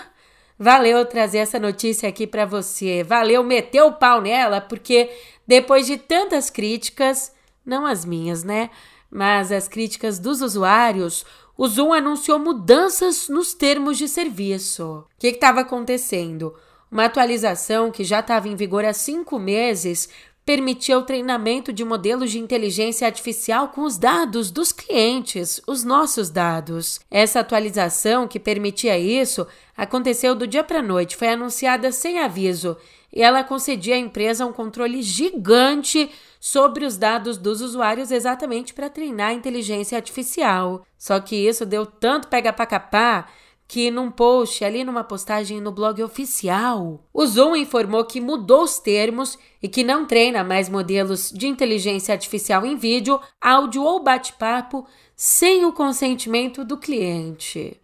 Valeu 0.58 1.06
trazer 1.06 1.38
essa 1.38 1.58
notícia 1.58 2.06
aqui 2.06 2.26
para 2.26 2.44
você. 2.44 3.02
Valeu 3.02 3.42
meter 3.42 3.80
o 3.80 3.92
pau 3.92 4.20
nela, 4.20 4.60
porque 4.60 5.08
depois 5.46 5.86
de 5.86 5.96
tantas 5.96 6.50
críticas, 6.50 7.32
não 7.64 7.86
as 7.86 8.04
minhas, 8.04 8.44
né? 8.44 8.68
Mas 9.10 9.50
as 9.50 9.66
críticas 9.66 10.18
dos 10.18 10.40
usuários, 10.40 11.24
o 11.56 11.66
Zoom 11.66 11.92
anunciou 11.92 12.38
mudanças 12.38 13.28
nos 13.28 13.52
termos 13.52 13.98
de 13.98 14.06
serviço. 14.06 15.04
O 15.04 15.04
que 15.18 15.26
estava 15.26 15.60
acontecendo? 15.60 16.54
Uma 16.90 17.04
atualização 17.04 17.90
que 17.90 18.04
já 18.04 18.20
estava 18.20 18.48
em 18.48 18.56
vigor 18.56 18.84
há 18.84 18.92
cinco 18.92 19.38
meses 19.38 20.08
permitia 20.44 20.98
o 20.98 21.02
treinamento 21.02 21.72
de 21.72 21.84
modelos 21.84 22.30
de 22.30 22.38
inteligência 22.38 23.06
artificial 23.06 23.68
com 23.68 23.82
os 23.82 23.98
dados 23.98 24.50
dos 24.50 24.72
clientes, 24.72 25.60
os 25.66 25.84
nossos 25.84 26.30
dados. 26.30 26.98
Essa 27.10 27.40
atualização 27.40 28.26
que 28.26 28.40
permitia 28.40 28.98
isso 28.98 29.46
aconteceu 29.76 30.34
do 30.34 30.46
dia 30.46 30.64
para 30.64 30.80
a 30.80 30.82
noite, 30.82 31.16
foi 31.16 31.28
anunciada 31.28 31.92
sem 31.92 32.18
aviso 32.18 32.76
ela 33.12 33.42
concedia 33.42 33.96
à 33.96 33.98
empresa 33.98 34.46
um 34.46 34.52
controle 34.52 35.02
gigante 35.02 36.10
sobre 36.38 36.84
os 36.84 36.96
dados 36.96 37.36
dos 37.36 37.60
usuários 37.60 38.10
exatamente 38.10 38.72
para 38.72 38.88
treinar 38.88 39.30
a 39.30 39.34
inteligência 39.34 39.96
artificial. 39.96 40.86
Só 40.96 41.18
que 41.20 41.36
isso 41.36 41.66
deu 41.66 41.84
tanto 41.84 42.28
pega 42.28 42.52
para 42.52 42.66
capar 42.66 43.32
que 43.70 43.88
num 43.88 44.10
post 44.10 44.64
ali 44.64 44.82
numa 44.82 45.04
postagem 45.04 45.60
no 45.60 45.70
blog 45.70 46.02
oficial, 46.02 47.04
o 47.14 47.24
Zoom 47.24 47.54
informou 47.54 48.04
que 48.04 48.20
mudou 48.20 48.64
os 48.64 48.80
termos 48.80 49.38
e 49.62 49.68
que 49.68 49.84
não 49.84 50.06
treina 50.06 50.42
mais 50.42 50.68
modelos 50.68 51.30
de 51.30 51.46
inteligência 51.46 52.12
artificial 52.12 52.66
em 52.66 52.74
vídeo, 52.74 53.20
áudio 53.40 53.84
ou 53.84 54.02
bate-papo 54.02 54.84
sem 55.14 55.64
o 55.64 55.72
consentimento 55.72 56.64
do 56.64 56.76
cliente. 56.78 57.80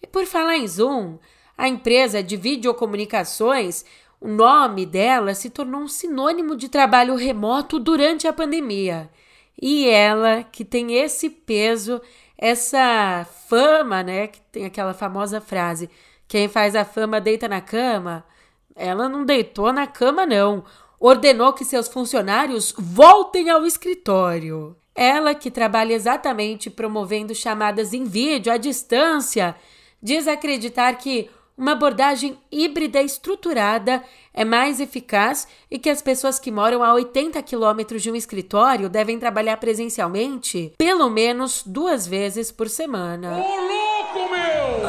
E 0.00 0.06
por 0.06 0.24
falar 0.24 0.56
em 0.56 0.68
Zoom, 0.68 1.18
a 1.56 1.66
empresa 1.66 2.22
de 2.22 2.36
videocomunicações 2.36 3.84
o 4.20 4.28
nome 4.28 4.84
dela 4.84 5.34
se 5.34 5.48
tornou 5.48 5.82
um 5.82 5.88
sinônimo 5.88 6.56
de 6.56 6.68
trabalho 6.68 7.14
remoto 7.14 7.78
durante 7.78 8.26
a 8.26 8.32
pandemia. 8.32 9.08
E 9.60 9.88
ela, 9.88 10.42
que 10.42 10.64
tem 10.64 10.94
esse 10.94 11.30
peso, 11.30 12.00
essa 12.36 13.26
fama, 13.48 14.02
né? 14.02 14.26
Que 14.28 14.40
tem 14.52 14.64
aquela 14.64 14.92
famosa 14.92 15.40
frase: 15.40 15.88
quem 16.26 16.48
faz 16.48 16.74
a 16.74 16.84
fama 16.84 17.20
deita 17.20 17.48
na 17.48 17.60
cama. 17.60 18.24
Ela 18.74 19.08
não 19.08 19.24
deitou 19.24 19.72
na 19.72 19.86
cama, 19.86 20.24
não. 20.24 20.64
Ordenou 21.00 21.52
que 21.52 21.64
seus 21.64 21.88
funcionários 21.88 22.72
voltem 22.76 23.50
ao 23.50 23.64
escritório. 23.64 24.76
Ela, 24.94 25.34
que 25.34 25.50
trabalha 25.50 25.94
exatamente 25.94 26.68
promovendo 26.68 27.34
chamadas 27.34 27.92
em 27.92 28.04
vídeo 28.04 28.52
à 28.52 28.56
distância, 28.56 29.54
diz 30.02 30.26
acreditar 30.26 30.92
que 30.94 31.30
uma 31.58 31.72
abordagem 31.72 32.38
híbrida 32.52 33.02
estruturada 33.02 34.04
é 34.32 34.44
mais 34.44 34.78
eficaz 34.78 35.48
e 35.68 35.76
que 35.76 35.90
as 35.90 36.00
pessoas 36.00 36.38
que 36.38 36.52
moram 36.52 36.84
a 36.84 36.94
80 36.94 37.42
quilômetros 37.42 38.00
de 38.00 38.12
um 38.12 38.14
escritório 38.14 38.88
devem 38.88 39.18
trabalhar 39.18 39.56
presencialmente 39.56 40.72
pelo 40.78 41.10
menos 41.10 41.64
duas 41.66 42.06
vezes 42.06 42.52
por 42.52 42.68
semana. 42.68 43.36
Ô, 43.36 43.40
louco, 43.40 44.30
meu! 44.30 44.88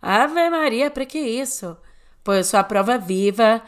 Ave 0.00 0.48
Maria, 0.48 0.92
pra 0.92 1.04
que 1.04 1.18
isso? 1.18 1.76
Pô, 2.22 2.34
eu 2.34 2.44
sou 2.44 2.60
a 2.60 2.64
prova 2.64 2.96
viva. 2.96 3.60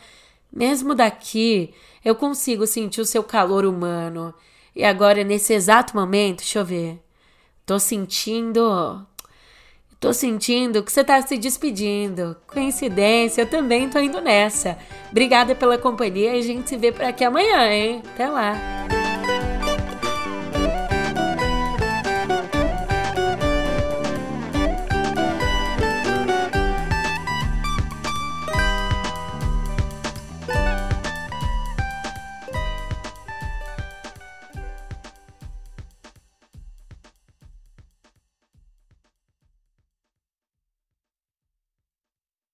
Mesmo 0.53 0.95
daqui, 0.95 1.75
eu 2.05 2.15
consigo 2.15 2.69
sentir 2.69 3.01
o 3.01 3.07
seu 3.07 3.25
calor 3.25 3.65
humano. 3.65 4.33
E 4.77 4.85
agora, 4.85 5.25
nesse 5.25 5.53
exato 5.53 5.97
momento, 5.97 6.39
deixa 6.39 6.61
eu 6.61 6.65
ver. 6.65 7.03
Tô 7.67 7.79
sentindo 7.79 9.05
Tô 10.01 10.15
sentindo 10.15 10.83
que 10.83 10.91
você 10.91 11.05
tá 11.05 11.21
se 11.21 11.37
despedindo. 11.37 12.35
Coincidência, 12.47 13.43
eu 13.43 13.47
também 13.47 13.87
tô 13.91 13.99
indo 13.99 14.19
nessa. 14.23 14.79
Obrigada 15.11 15.55
pela 15.55 15.77
companhia 15.77 16.35
e 16.35 16.39
a 16.39 16.43
gente 16.43 16.71
se 16.71 16.77
vê 16.79 16.91
por 16.91 17.05
aqui 17.05 17.23
amanhã, 17.23 17.71
hein? 17.71 18.03
Até 18.15 18.27
lá. 18.27 18.55